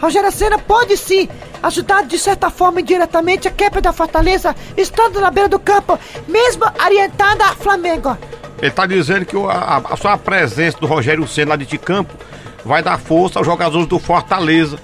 Rogério 0.00 0.32
Senna 0.32 0.58
pode 0.58 0.96
sim 0.96 1.28
ajudar 1.62 2.04
de 2.04 2.18
certa 2.18 2.50
forma 2.50 2.80
indiretamente 2.80 3.46
a 3.46 3.50
quebra 3.50 3.80
da 3.80 3.92
Fortaleza, 3.92 4.54
estando 4.76 5.20
na 5.20 5.30
beira 5.30 5.48
do 5.48 5.58
campo, 5.58 5.98
mesmo 6.26 6.64
orientada 6.84 7.44
a 7.44 7.54
Flamengo. 7.54 8.16
Ele 8.60 8.70
tá 8.70 8.86
dizendo 8.86 9.24
que 9.24 9.36
a, 9.36 9.82
a 9.92 9.96
só 9.96 10.08
a 10.10 10.18
presença 10.18 10.78
do 10.78 10.86
Rogério 10.86 11.26
Senna 11.26 11.50
lá 11.50 11.56
de 11.56 11.78
campo 11.78 12.14
vai 12.64 12.82
dar 12.82 12.98
força 12.98 13.38
aos 13.38 13.46
jogadores 13.46 13.86
do 13.86 13.98
Fortaleza. 13.98 14.78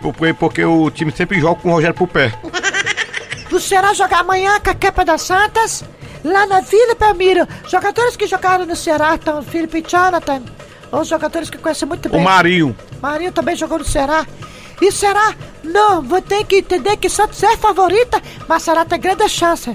Porque, 0.00 0.32
porque 0.34 0.64
o 0.64 0.90
time 0.90 1.10
sempre 1.10 1.40
joga 1.40 1.60
com 1.60 1.70
o 1.70 1.72
Rogério 1.72 1.94
por 1.94 2.06
pé. 2.06 2.32
O 3.50 3.58
Ceará 3.58 3.94
joga 3.94 4.18
amanhã 4.18 4.60
com 4.60 4.70
a 4.70 4.74
Capa 4.74 5.04
das 5.04 5.22
Santas, 5.22 5.84
lá 6.26 6.46
na 6.46 6.60
Vila 6.60 6.94
Belmiro. 6.94 7.46
Jogadores 7.68 8.16
que 8.16 8.26
jogaram 8.26 8.66
no 8.66 8.76
Ceará 8.76 9.14
estão 9.14 9.42
Felipe 9.42 9.84
Jonathan, 9.86 10.42
os 10.90 11.08
jogadores 11.08 11.48
que 11.48 11.58
conhecem 11.58 11.88
muito 11.88 12.08
bem. 12.08 12.20
O 12.20 12.24
Marinho. 12.24 12.76
Marinho 13.00 13.32
também 13.32 13.56
jogou 13.56 13.78
no 13.78 13.84
Ceará. 13.84 14.26
E 14.80 14.92
será? 14.92 15.34
Não, 15.62 16.02
vou 16.02 16.20
ter 16.20 16.44
que 16.44 16.56
entender 16.56 16.96
que 16.96 17.08
Santos 17.08 17.42
é 17.42 17.56
favorita, 17.56 18.20
mas 18.46 18.62
será 18.62 18.84
tem 18.84 19.00
grande 19.00 19.28
chance. 19.28 19.74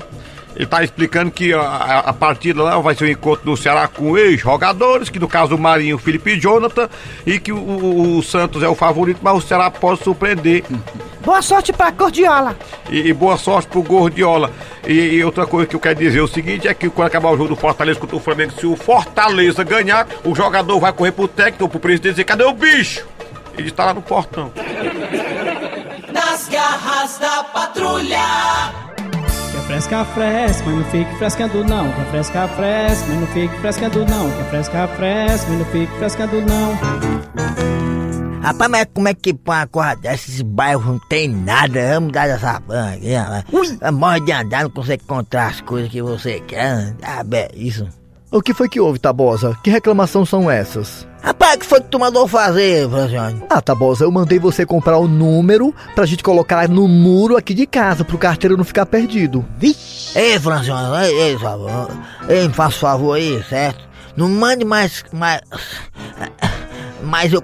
Ele 0.55 0.65
tá 0.65 0.83
explicando 0.83 1.31
que 1.31 1.53
a, 1.53 1.61
a, 1.61 1.99
a 1.99 2.13
partida 2.13 2.61
lá 2.61 2.77
vai 2.79 2.93
ser 2.93 3.05
um 3.05 3.07
encontro 3.07 3.45
do 3.45 3.55
Ceará 3.55 3.87
com 3.87 4.17
ex-jogadores, 4.17 5.09
que 5.09 5.17
no 5.19 5.27
caso 5.27 5.55
o 5.55 5.57
Marinho, 5.59 5.95
o 5.95 5.99
Felipe 5.99 6.31
e 6.31 6.39
Jonathan, 6.39 6.89
e 7.25 7.39
que 7.39 7.51
o, 7.53 7.57
o- 7.57 8.17
o 8.17 8.23
Santos 8.23 8.61
é 8.61 8.67
o 8.67 8.75
favorito, 8.75 9.19
mas 9.21 9.35
o 9.37 9.41
Ceará 9.41 9.71
pode 9.71 10.03
surpreender. 10.03 10.63
Boa 11.23 11.41
sorte 11.41 11.71
pra 11.71 11.91
Cordiola. 11.91 12.55
E, 12.89 12.99
e 13.07 13.13
boa 13.13 13.37
sorte 13.37 13.67
pro 13.69 13.81
Gordiola. 13.81 14.51
E, 14.85 14.93
e 14.93 15.23
outra 15.23 15.45
coisa 15.45 15.67
que 15.67 15.75
eu 15.75 15.79
quero 15.79 15.99
dizer 15.99 16.19
é 16.19 16.21
o 16.23 16.27
seguinte: 16.27 16.67
é 16.67 16.73
que 16.73 16.89
quando 16.89 17.07
acabar 17.07 17.29
o 17.29 17.37
jogo 17.37 17.49
do 17.49 17.55
Fortaleza 17.55 17.99
contra 17.99 18.15
o 18.15 18.19
Flamengo, 18.19 18.51
se 18.59 18.65
o 18.65 18.75
Fortaleza 18.75 19.63
ganhar, 19.63 20.07
o 20.25 20.35
jogador 20.35 20.79
vai 20.79 20.91
correr 20.91 21.11
pro 21.11 21.27
técnico 21.27 21.63
ou 21.63 21.69
pro 21.69 21.79
presidente 21.79 22.07
e 22.09 22.13
dizer: 22.13 22.23
cadê 22.25 22.43
o 22.43 22.53
bicho? 22.53 23.05
Ele 23.57 23.67
está 23.69 23.85
lá 23.85 23.93
no 23.93 24.01
portão. 24.01 24.51
Nas 26.11 26.47
garras 26.49 27.17
da 27.19 27.43
patrulha. 27.45 28.60
Fresca, 29.71 30.03
fresca, 30.03 30.65
mas 30.65 30.75
não 30.75 30.83
fique 30.83 31.15
frescando 31.15 31.63
não. 31.63 31.89
Quer 31.93 32.05
fresca, 32.07 32.47
fresca, 32.49 33.05
mas 33.07 33.19
não 33.21 33.27
fique 33.27 33.57
frescando 33.61 34.05
não. 34.05 34.29
Quer 34.29 34.49
fresca, 34.49 34.87
fresca, 34.89 35.47
mas 35.49 35.59
não 35.59 35.65
fique 35.67 35.97
frescando 35.97 36.41
não. 36.41 36.77
Rapaz, 38.41 38.69
mas 38.69 38.87
como 38.93 39.07
é 39.07 39.13
que 39.13 39.33
põe 39.33 39.55
uma 39.55 39.67
coisa 39.67 39.95
dessa? 39.95 40.29
Esse 40.29 40.43
bairro 40.43 40.91
não 40.91 40.99
tem 40.99 41.29
nada. 41.29 41.93
Vamos 41.93 42.11
dar 42.11 42.27
essa 42.27 42.59
banha 42.59 42.97
aqui, 42.97 43.13
rapaz. 43.13 43.45
Morre 43.93 44.19
de 44.19 44.31
andar, 44.33 44.63
não 44.63 44.71
consegue 44.71 45.03
encontrar 45.05 45.47
as 45.47 45.61
coisas 45.61 45.89
que 45.89 46.01
você 46.01 46.41
quer. 46.41 46.93
Ah, 47.01 47.23
bem, 47.23 47.47
isso. 47.55 47.87
O 48.29 48.41
que 48.41 48.53
foi 48.53 48.67
que 48.67 48.81
houve, 48.81 48.99
Tabosa? 48.99 49.57
Que 49.63 49.69
reclamação 49.69 50.25
são 50.25 50.51
essas? 50.51 51.07
Rapaz, 51.21 51.55
o 51.55 51.59
que 51.59 51.65
foi 51.65 51.79
que 51.81 51.87
tu 51.87 51.99
mandou 51.99 52.27
fazer, 52.27 52.89
Francione? 52.89 53.43
Ah, 53.49 53.61
Tabosa, 53.61 54.03
eu 54.03 54.11
mandei 54.11 54.39
você 54.39 54.65
comprar 54.65 54.97
o 54.97 55.07
número 55.07 55.73
pra 55.93 56.05
gente 56.05 56.23
colocar 56.23 56.67
no 56.67 56.87
muro 56.87 57.37
aqui 57.37 57.53
de 57.53 57.67
casa, 57.67 58.03
pro 58.03 58.17
carteiro 58.17 58.57
não 58.57 58.63
ficar 58.63 58.85
perdido. 58.87 59.45
Vixe! 59.57 60.17
Ei, 60.17 60.39
Francione, 60.39 61.05
ei, 61.05 61.21
ei, 61.21 61.37
favor. 61.37 61.91
Ei, 62.27 62.47
me 62.47 62.53
faça 62.53 62.77
favor 62.79 63.13
aí, 63.13 63.43
certo? 63.47 63.87
Não 64.17 64.27
mande 64.29 64.65
mais. 64.65 65.03
mais. 65.13 65.41
Mas 67.03 67.31
eu. 67.31 67.43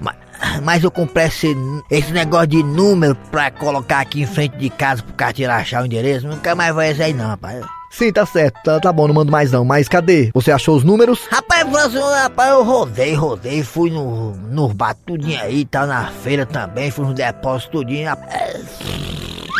Mas, 0.00 0.16
mas 0.62 0.84
eu 0.84 0.90
comprei 0.90 1.26
esse, 1.26 1.56
esse 1.90 2.12
negócio 2.12 2.48
de 2.48 2.62
número 2.62 3.14
pra 3.30 3.50
colocar 3.50 4.00
aqui 4.00 4.22
em 4.22 4.26
frente 4.26 4.56
de 4.56 4.68
casa 4.70 5.02
pro 5.02 5.14
carteiro 5.14 5.52
achar 5.52 5.82
o 5.82 5.86
endereço. 5.86 6.26
Nunca 6.26 6.54
mais 6.54 6.74
vai 6.74 6.90
esse 6.90 7.02
aí, 7.02 7.12
não, 7.12 7.28
rapaz. 7.28 7.64
Sim, 7.92 8.10
tá 8.10 8.24
certo, 8.24 8.58
tá, 8.64 8.80
tá 8.80 8.92
bom, 8.92 9.06
não 9.06 9.14
mando 9.14 9.30
mais 9.30 9.52
não. 9.52 9.64
Mas 9.64 9.86
cadê? 9.88 10.30
Você 10.32 10.50
achou 10.50 10.76
os 10.76 10.82
números? 10.82 11.26
Rapaz, 11.30 11.68
Francione, 11.70 12.14
rapaz, 12.22 12.50
eu 12.50 12.64
rodei, 12.64 13.14
rodei, 13.14 13.62
fui 13.62 13.90
no, 13.90 14.32
no 14.32 14.68
bar 14.68 14.94
tudinho 15.06 15.40
aí, 15.40 15.64
tá 15.64 15.86
na 15.86 16.06
feira 16.06 16.46
também, 16.46 16.90
fui 16.90 17.04
no 17.04 17.12
depósito 17.12 17.72
tudinho, 17.72 18.08
rapaz. 18.08 18.64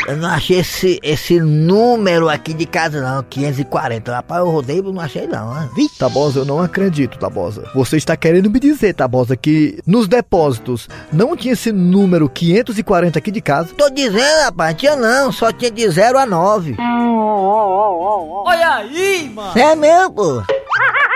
Eu 0.06 0.16
não 0.16 0.28
achei 0.28 0.58
esse, 0.58 0.98
esse 1.02 1.40
número 1.40 2.28
aqui 2.28 2.52
de 2.52 2.66
casa 2.66 3.00
não, 3.00 3.22
540. 3.22 4.12
Rapaz, 4.12 4.40
eu 4.40 4.50
rodei 4.50 4.78
e 4.78 4.82
não 4.82 5.00
achei 5.00 5.26
não, 5.26 5.54
né? 5.54 5.70
Vixe. 5.74 5.98
Tabosa, 5.98 6.40
eu 6.40 6.44
não 6.44 6.60
acredito, 6.60 7.18
Tabosa. 7.18 7.70
Você 7.74 7.96
está 7.96 8.16
querendo 8.16 8.50
me 8.50 8.58
dizer, 8.58 8.94
Tabosa, 8.94 9.36
que 9.36 9.78
nos 9.86 10.08
depósitos 10.08 10.88
não 11.12 11.36
tinha 11.36 11.54
esse 11.54 11.70
número 11.70 12.28
540 12.28 13.18
aqui 13.18 13.30
de 13.30 13.40
casa? 13.40 13.74
Tô 13.76 13.88
dizendo, 13.90 14.44
rapaz, 14.44 14.76
tinha 14.76 14.96
não, 14.96 15.30
só 15.30 15.52
tinha 15.52 15.70
de 15.70 15.88
0 15.88 16.18
a 16.18 16.26
9. 16.26 16.76
Olha 16.78 18.74
aí, 18.76 19.30
mano. 19.32 19.58
É 19.58 19.76
mesmo, 19.76 20.12
pô? 20.12 20.42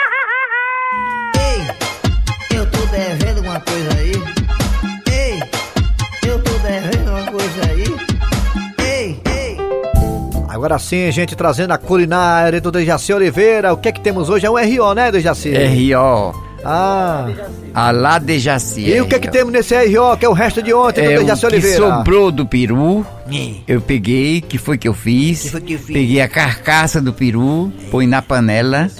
Agora 10.66 10.80
sim, 10.80 11.12
gente, 11.12 11.36
trazendo 11.36 11.70
a 11.70 11.78
culinária 11.78 12.60
do 12.60 12.72
Dejaci 12.72 13.12
Oliveira. 13.12 13.72
O 13.72 13.76
que 13.76 13.88
é 13.88 13.92
que 13.92 14.00
temos 14.00 14.28
hoje? 14.28 14.46
É 14.46 14.50
um 14.50 14.54
RO, 14.56 14.94
né, 14.94 15.12
Dejaci? 15.12 15.50
R.O. 15.54 16.34
Ah. 16.64 17.28
Alá 17.72 18.18
de 18.18 18.36
Jaci. 18.40 18.80
E 18.80 19.00
o 19.00 19.06
que 19.06 19.14
é 19.14 19.18
que 19.20 19.30
temos 19.30 19.52
nesse 19.52 19.76
RO, 19.76 20.16
que 20.16 20.26
é 20.26 20.28
o 20.28 20.32
resto 20.32 20.60
de 20.60 20.74
ontem 20.74 21.02
É 21.04 21.08
do 21.14 21.14
o 21.14 21.18
Dejaci 21.20 21.40
que 21.42 21.46
Oliveira? 21.46 21.76
sobrou 21.76 22.32
do 22.32 22.44
peru. 22.44 23.06
É. 23.32 23.50
Eu 23.68 23.80
peguei, 23.80 24.40
que 24.40 24.58
foi 24.58 24.76
que 24.76 24.88
eu 24.88 24.92
fiz? 24.94 25.42
Que 25.42 25.50
foi 25.50 25.60
que 25.60 25.72
eu 25.74 25.78
fiz? 25.78 25.94
Peguei 25.94 26.20
a 26.20 26.26
carcaça 26.28 27.00
do 27.00 27.12
peru, 27.12 27.72
põe 27.92 28.08
na 28.08 28.20
panela. 28.20 28.90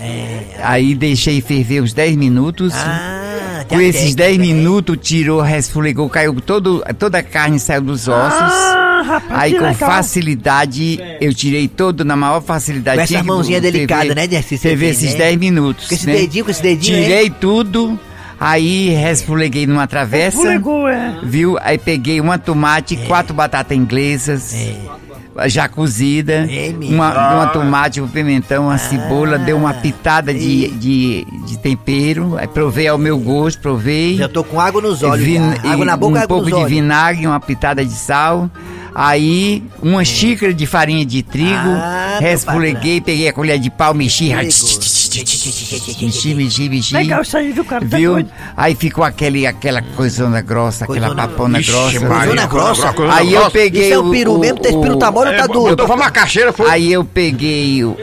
Aí 0.63 0.95
deixei 0.95 1.41
ferver 1.41 1.83
uns 1.83 1.93
10 1.93 2.15
minutos. 2.15 2.73
Ah, 2.77 3.65
Com 3.69 3.81
esses 3.81 4.15
10 4.15 4.39
minutos, 4.39 4.97
tirou, 5.03 5.41
resfulegou, 5.41 6.09
caiu 6.09 6.41
todo, 6.41 6.85
toda 6.97 7.19
a 7.19 7.23
carne 7.25 7.59
saiu 7.59 7.81
dos 7.81 8.07
ossos. 8.07 8.41
Ah, 8.41 8.86
rapaz, 9.03 9.41
Aí 9.41 9.59
com 9.59 9.75
facilidade, 9.75 10.99
eu 11.21 11.33
tirei 11.35 11.69
todo 11.69 12.05
na 12.05 12.17
maior 12.17 12.41
facilidade. 12.41 12.97
Com 12.97 13.03
essa 13.03 13.23
mãozinha 13.23 13.61
delicada, 13.61 14.15
né, 14.15 14.27
Dercy? 14.27 14.59
Você 14.59 14.77
fez, 14.77 14.97
esses 14.97 15.13
né? 15.13 15.27
10 15.27 15.37
minutos. 15.39 15.89
Com 15.89 15.95
esse 15.95 16.07
né? 16.07 16.13
dedinho, 16.15 16.45
com 16.45 16.51
esse 16.51 16.63
dedinho, 16.63 17.03
Tirei 17.03 17.31
tudo, 17.31 17.99
aí 18.39 18.91
resfuleguei 18.91 19.67
numa 19.67 19.87
travessa. 19.87 20.37
Fulegou, 20.37 20.89
é. 20.89 21.19
Viu? 21.23 21.57
Aí 21.61 21.79
peguei 21.79 22.21
uma 22.21 22.39
tomate, 22.39 22.97
quatro 23.07 23.35
batatas 23.35 23.77
inglesas. 23.77 24.55
Já 25.47 25.69
cozida, 25.69 26.47
É 26.51 26.75
uma, 26.81 27.35
uma 27.35 27.47
tomate, 27.49 28.01
um 28.01 28.09
pimentão, 28.09 28.65
uma 28.65 28.79
cebola, 28.79 29.39
deu 29.39 29.57
uma 29.57 29.75
pitada 29.75 30.33
de, 30.33 30.69
de, 30.69 31.27
de 31.47 31.59
tempero, 31.59 32.37
aí 32.39 32.47
provei 32.49 32.89
ao 32.89 32.97
meu 32.99 33.19
gosto, 33.19 33.61
provei. 33.61 34.17
Já 34.17 34.29
tô 34.29 34.43
com 34.43 34.61
água 34.61 34.81
nos 34.81 35.03
olhos, 35.03 35.25
Vin- 35.25 35.39
água 35.63 35.85
e 35.85 35.85
na 35.85 35.97
boca, 35.97 36.13
um 36.13 36.17
água 36.17 36.29
pouco 36.29 36.43
nos 36.45 36.51
de 36.53 36.55
olhos. 36.55 36.71
vinagre, 36.71 37.27
uma 37.27 37.41
pitada 37.41 37.85
de 37.85 37.93
sal. 37.93 38.51
Aí, 38.99 39.63
uma 39.83 40.03
xícara 40.07 40.55
de 40.55 40.65
farinha 40.65 41.05
de 41.05 41.23
trigo, 41.23 41.51
Ah, 41.53 42.17
meu 42.19 42.31
resfuleguei, 42.31 42.99
peguei 42.99 43.29
a 43.29 43.33
colher 43.33 43.59
de 43.59 43.69
pau, 43.69 43.93
mexi, 43.93 44.33
mexi, 45.21 46.35
mexi, 46.35 46.69
mexi. 46.69 46.95
Legal 46.95 47.23
isso 47.23 47.37
aí, 47.37 47.53
viu, 47.53 47.65
cara? 47.65 47.87
Tá 47.87 47.97
Viu? 47.97 48.13
doido. 48.13 48.31
Aí 48.57 48.75
ficou 48.75 49.05
aquele, 49.05 49.47
aquela 49.47 49.83
coisona 49.83 50.41
grossa, 50.41 50.85
aquela 50.85 51.15
papona 51.15 51.61
Ixi, 51.61 51.71
grossa. 51.71 52.01
Coisona 52.01 52.47
grossa? 52.47 52.93
coisona 52.93 53.17
Aí 53.19 53.33
eu 53.33 53.41
grossa. 53.41 53.51
peguei 53.51 53.85
Isso 53.85 53.95
é 53.95 53.99
o, 53.99 54.11
peru 54.11 54.35
o- 54.35 54.39
mesmo? 54.39 54.59
Esse 54.63 54.79
peru 54.79 54.95
o- 54.95 54.99
tá 54.99 55.11
bom 55.11 55.21
ou 55.21 55.27
É, 55.27 55.37
tá 55.37 55.47
duro? 55.47 55.71
botou 55.77 55.87
uma 55.87 55.97
macaxeira, 55.97 56.53
foi. 56.53 56.69
Aí 56.71 56.93
eu 56.93 57.05
peguei 57.05 57.85
o, 57.85 57.97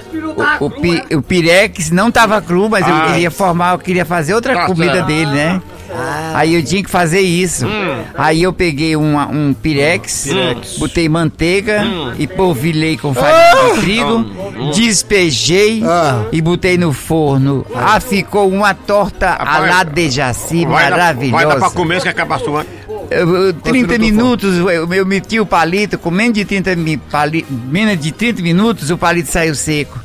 o, 0.60 0.66
o, 0.66 0.70
pi- 0.70 1.04
o 1.16 1.22
pirex, 1.22 1.92
não 1.92 2.12
tava 2.12 2.42
cru, 2.42 2.70
mas 2.70 2.88
eu 2.88 2.94
Ah. 2.96 3.08
queria 3.12 3.32
formar, 3.32 3.74
eu 3.74 3.80
queria 3.80 4.06
fazer 4.06 4.34
outra 4.34 4.54
Tá 4.56 4.66
comida 4.66 4.94
certo. 4.94 5.08
dele, 5.08 5.32
né? 5.32 5.62
Aí 6.34 6.56
eu 6.56 6.64
tinha 6.64 6.84
que 6.84 6.90
fazer 6.90 7.22
isso. 7.22 7.66
Aí 8.18 8.42
eu 8.44 8.52
peguei 8.54 8.96
uma- 8.96 9.28
um 9.28 9.54
pirex, 9.54 10.28
botei 10.78 11.08
manteiga 11.08 11.84
e 12.18 12.26
polvilhei 12.28 12.98
com 12.98 13.14
farinha 13.14 13.74
de 13.76 13.82
trigo, 13.82 14.26
despejei 14.76 15.84
e 16.32 16.42
botei 16.42 16.78
no 16.78 16.94
forno. 16.94 17.66
Ah, 17.76 18.00
ficou 18.00 18.50
uma 18.50 18.74
torta 18.74 19.30
à 19.34 19.60
la 19.60 19.84
de 19.84 20.10
Jaci 20.10 20.66
Vai 20.66 20.90
dar- 20.90 20.98
Vai 20.98 21.46
dar 21.46 21.50
pra 21.52 21.60
maravilhosa. 21.60 21.76
comer, 21.76 22.02
se 22.02 22.10
acabar 22.10 22.40
sua. 22.40 22.66
Eu- 23.12 23.36
eu- 23.36 23.54
30 23.54 23.98
minutos 24.00 24.58
eu, 24.58 24.92
eu 24.94 25.06
meti 25.06 25.40
o 25.40 25.46
palito, 25.46 25.98
com 26.00 26.10
menos 26.10 26.34
de 26.34 26.46
30, 26.46 26.76
mi- 26.76 26.98
pali- 26.98 27.46
menos 27.50 28.00
de 28.00 28.12
30 28.12 28.42
minutos 28.42 28.90
o 28.90 28.98
palito 28.98 29.30
saiu 29.32 29.54
seco. 29.54 30.00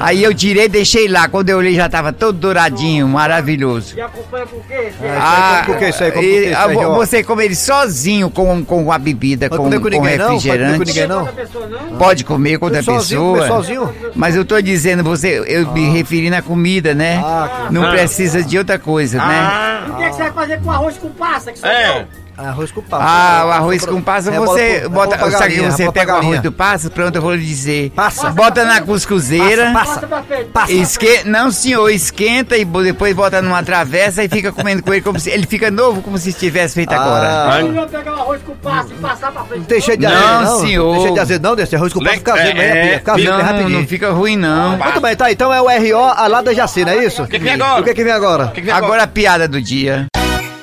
Aí 0.00 0.22
eu 0.22 0.34
tirei 0.34 0.64
e 0.64 0.68
deixei 0.68 1.08
lá. 1.08 1.28
Quando 1.28 1.48
eu 1.50 1.58
olhei 1.58 1.74
já 1.74 1.88
tava 1.88 2.12
todo 2.12 2.38
douradinho, 2.38 3.06
maravilhoso. 3.08 3.96
E 3.96 4.00
acompanha 4.00 4.46
com 4.46 4.56
o 4.56 4.64
quê? 4.64 4.90
Ah, 5.18 5.62
como 5.66 5.78
que 5.78 5.84
é 5.84 5.88
isso 5.90 6.04
aí? 6.04 6.10
Como 6.12 6.22
que 6.22 6.28
e- 6.30 6.46
isso 6.50 6.56
ah, 6.58 6.64
aí, 6.66 6.76
ó? 6.76 6.94
você 6.94 7.22
come 7.24 7.44
ele 7.44 7.54
sozinho 7.54 8.30
com, 8.30 8.64
com 8.64 8.90
a 8.92 8.98
bebida, 8.98 9.48
com, 9.48 9.56
com 9.56 9.64
com 9.64 9.88
ninguém 9.88 10.18
não? 10.18 10.38
Pode 10.38 10.48
comer 10.48 10.58
com 10.58 10.72
refrigerante. 10.72 10.86
ninguém 10.86 11.06
não? 11.06 11.18
Outra 11.18 11.32
pessoa 11.32 11.66
não? 11.66 11.96
Pode 11.98 12.24
comer 12.24 12.58
com 12.58 12.64
outra 12.66 12.82
Sozinho, 12.82 13.20
comer 13.20 13.40
pessoa. 13.40 13.56
sozinho? 13.62 13.94
Mas 14.14 14.36
eu 14.36 14.44
tô 14.44 14.60
dizendo, 14.60 15.02
você, 15.04 15.42
eu 15.46 15.70
me 15.72 15.88
referi 15.90 16.30
na 16.30 16.42
comida, 16.42 16.94
né? 16.94 17.20
Ah, 17.24 17.68
Não 17.70 17.90
precisa 17.90 18.42
de 18.42 18.58
outra 18.58 18.78
coisa, 18.78 19.18
né? 19.18 19.84
O 19.90 19.96
que, 19.96 20.02
é 20.02 20.08
que 20.08 20.16
você 20.16 20.22
vai 20.22 20.32
fazer 20.32 20.60
com 20.60 20.70
arroz 20.70 20.96
com 20.98 21.10
passa? 21.10 21.52
Que 21.52 21.66
É. 21.66 22.06
Arroz 22.36 22.72
com 22.72 22.82
passa. 22.82 23.04
Ah, 23.06 23.46
o 23.46 23.50
arroz 23.52 23.86
com 23.86 24.02
passa, 24.02 24.34
É, 24.34 24.38
você 24.40 24.88
bota, 24.88 25.16
pra 25.16 25.30
sabe 25.30 25.54
galinha, 25.54 25.70
você 25.70 25.92
pega 25.92 26.14
o 26.14 26.16
arroz 26.16 26.40
do 26.42 26.50
passa, 26.50 26.90
pronto, 26.90 27.14
eu 27.14 27.22
vou 27.22 27.34
lhe 27.34 27.44
dizer. 27.44 27.90
Passa. 27.90 28.30
Bota 28.30 28.64
na 28.64 28.80
cuscuzeira. 28.80 29.70
Passa, 29.72 29.94
Passa 29.94 30.06
pra 30.08 30.22
frente. 30.24 30.50
passa. 30.50 30.72
Esque... 30.72 31.22
Não, 31.24 31.52
senhor, 31.52 31.88
esquenta 31.90 32.56
e 32.56 32.64
depois 32.64 33.14
bota 33.14 33.40
numa 33.40 33.62
travessa 33.62 34.24
e 34.24 34.28
fica 34.28 34.50
comendo 34.50 34.82
com 34.82 34.92
ele 34.92 35.02
como 35.02 35.20
se 35.20 35.30
ele 35.30 35.46
fica 35.46 35.70
novo 35.70 36.02
como 36.02 36.18
se 36.18 36.30
estivesse 36.30 36.74
feito 36.74 36.92
Ah. 36.92 36.96
agora. 36.96 37.60
Eu 37.60 37.72
ia 37.72 37.86
pegar 37.86 38.12
o 38.16 38.20
arroz 38.22 38.42
com 38.42 38.54
passa 38.56 38.88
e 38.92 38.96
passar 38.96 39.30
pra 39.30 39.44
frente. 39.44 39.60
Não 39.60 39.66
tem 39.66 39.80
cheio 39.80 39.96
de 39.96 40.04
Não, 40.06 40.12
azedo, 40.12 40.44
não? 40.50 40.60
senhor. 40.60 40.86
Não 40.86 40.92
tem 40.94 41.02
cheio 41.02 41.14
de 41.14 41.20
azedo, 41.20 41.42
não, 41.48 41.56
desse 41.56 41.76
arroz 41.76 41.92
com 41.92 41.98
passa 42.00 42.10
Le- 42.10 42.18
fica 42.18 42.32
azedo, 42.34 42.60
é, 42.60 42.94
é, 42.94 42.98
Fica 42.98 43.12
azedo, 43.12 43.30
Não, 43.30 43.42
rapidinho. 43.42 43.78
não 43.80 43.86
fica 43.86 44.10
ruim 44.10 44.36
não. 44.36 44.76
Muito 44.76 45.00
bem, 45.00 45.14
tá, 45.16 45.30
então 45.30 45.52
é 45.54 45.60
o 45.62 45.66
RO 45.68 45.98
a 46.04 46.26
lá 46.26 46.42
da 46.42 46.52
Jaci, 46.52 46.84
não 46.84 46.92
é 46.92 47.04
isso? 47.04 47.22
O 47.22 47.28
que 47.28 47.38
que 47.38 47.44
vem 47.44 47.52
agora? 47.54 47.80
O 47.80 47.84
que 47.84 47.94
que 47.94 48.02
vem 48.02 48.12
agora? 48.12 48.52
Agora? 48.72 49.02
A 49.04 49.06
piada 49.06 49.46
do 49.46 49.62
dia. 49.62 50.06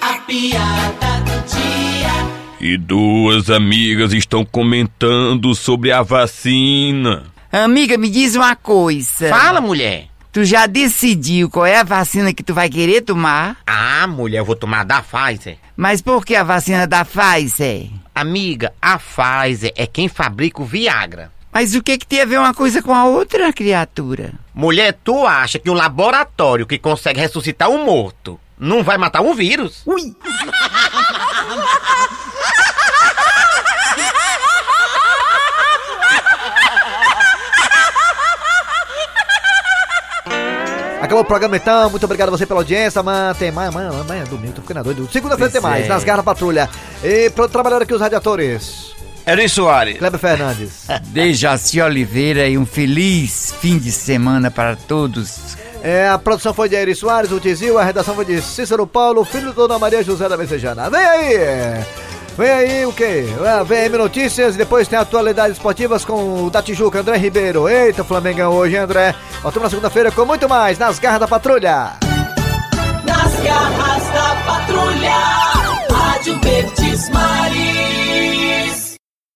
A 0.02 0.14
piada 0.28 0.92
do 0.92 1.00
dia. 1.00 1.11
E 2.63 2.78
duas 2.78 3.50
amigas 3.50 4.13
estão 4.13 4.45
comentando 4.45 5.56
sobre 5.56 5.91
a 5.91 6.04
vacina. 6.04 7.24
Amiga, 7.52 7.97
me 7.97 8.08
diz 8.08 8.36
uma 8.36 8.56
coisa. 8.56 9.30
Fala, 9.30 9.60
mulher. 9.60 10.10
Tu 10.32 10.45
já 10.45 10.67
decidiu 10.67 11.50
qual 11.50 11.65
é 11.65 11.80
a 11.80 11.84
vacina 11.84 12.32
que 12.32 12.43
tu 12.43 12.54
vai 12.54 12.69
querer 12.69 13.02
tomar? 13.02 13.58
Ah, 13.65 14.06
mulher, 14.06 14.38
eu 14.38 14.45
vou 14.45 14.56
tomar 14.56 14.86
da 14.86 15.02
Pfizer. 15.02 15.58
Mas 15.76 16.04
por 16.04 16.24
que 16.24 16.36
a 16.36 16.43
vacina 16.43 16.86
da 16.86 17.04
Pfizer? 17.04 17.89
Amiga, 18.13 18.71
a 18.80 19.00
Pfizer 19.00 19.74
é 19.76 19.88
quem 19.88 20.08
fabrica 20.08 20.62
o 20.62 20.65
Viagra. 20.65 21.32
Mas 21.52 21.74
o 21.74 21.82
que 21.82 21.97
que 21.97 22.06
tem 22.06 22.21
a 22.21 22.26
ver 22.26 22.38
uma 22.38 22.54
coisa 22.54 22.80
com 22.84 22.93
a 22.93 23.06
outra, 23.06 23.52
criatura? 23.52 24.34
Mulher, 24.54 24.95
tu 25.04 25.26
acha 25.26 25.58
que 25.58 25.69
um 25.69 25.74
laboratório 25.74 26.67
que 26.67 26.78
consegue 26.78 27.19
ressuscitar 27.19 27.71
um 27.71 27.84
morto 27.84 28.39
não 28.56 28.84
vai 28.84 29.00
matar 29.00 29.21
um 29.21 29.34
vírus? 29.34 29.82
Ui! 29.88 30.15
Acabou 41.12 41.26
o 41.26 41.28
programa 41.28 41.58
então, 41.58 41.89
muito 41.89 42.06
obrigado 42.06 42.30
a 42.30 42.32
você 42.32 42.45
pela 42.45 42.62
audiência, 42.62 43.02
amanhã 43.02 43.34
tem 43.34 43.52
mais, 43.52 43.67
amanhã, 43.67 43.89
amanhã 43.89 44.21
é 44.21 44.26
domingo, 44.26 44.54
tô 44.54 44.62
ficando 44.62 44.82
doido. 44.82 45.10
Segunda-feira 45.12 45.52
tem 45.52 45.60
mais, 45.60 45.84
é. 45.84 45.89
nas 45.89 46.06
garras 46.06 46.24
patrulha. 46.24 46.69
E 47.04 47.30
pra 47.32 47.50
trabalhar 47.50 47.82
aqui 47.82 47.93
os 47.93 48.00
radiadores, 48.00 48.95
Eri 49.26 49.50
Soares. 49.50 49.97
Kleber 49.97 50.17
Fernandes. 50.17 50.86
Dejaci 51.12 51.82
Oliveira 51.82 52.47
e 52.47 52.58
um 52.58 52.65
feliz 52.65 53.54
fim 53.60 53.78
de 53.78 53.91
semana 53.91 54.50
para 54.50 54.78
todos. 54.78 55.58
É, 55.84 56.08
a 56.08 56.17
produção 56.17 56.54
foi 56.54 56.69
de 56.69 56.76
Eri 56.78 56.95
Soares, 56.95 57.30
o 57.34 57.41
Tizil, 57.41 57.78
a 57.78 57.84
redação 57.84 58.15
foi 58.15 58.24
de 58.24 58.41
Cícero 58.41 58.88
Paulo, 58.88 59.26
filho 59.26 59.50
de 59.50 59.56
Dona 59.56 59.78
Maria 59.78 60.02
José 60.02 60.30
da 60.30 60.38
Messejana. 60.38 60.89
Vem 60.89 61.04
aí! 61.04 62.01
Vem 62.38 62.50
aí 62.50 62.86
o 62.86 62.94
quê? 62.94 63.26
Ah, 63.46 63.63
Vem 63.63 63.80
aí 63.80 63.89
notícias 63.89 64.56
depois 64.56 64.88
tem 64.88 64.98
atualidades 64.98 65.58
esportivas 65.58 66.06
com 66.06 66.46
o 66.46 66.50
da 66.50 66.62
Tijuca, 66.62 67.00
André 67.00 67.17
Ribeiro. 67.17 67.67
Eita, 67.67 68.04
Flamengão 68.04 68.54
hoje, 68.54 68.78
André. 68.78 69.13
Voltamos 69.41 69.65
na 69.65 69.70
segunda-feira 69.70 70.12
com 70.12 70.26
muito 70.26 70.48
mais 70.48 70.78
nas 70.78 70.98
garras 71.00 71.20
da 71.20 71.28
patrulha. 71.28 71.94
Nas 73.06 73.34
garras 73.44 74.04
da 74.13 74.36
patrulha. 74.46 75.17
Rádio 75.89 76.39
Verdes 76.41 77.10
Maria. 77.10 78.01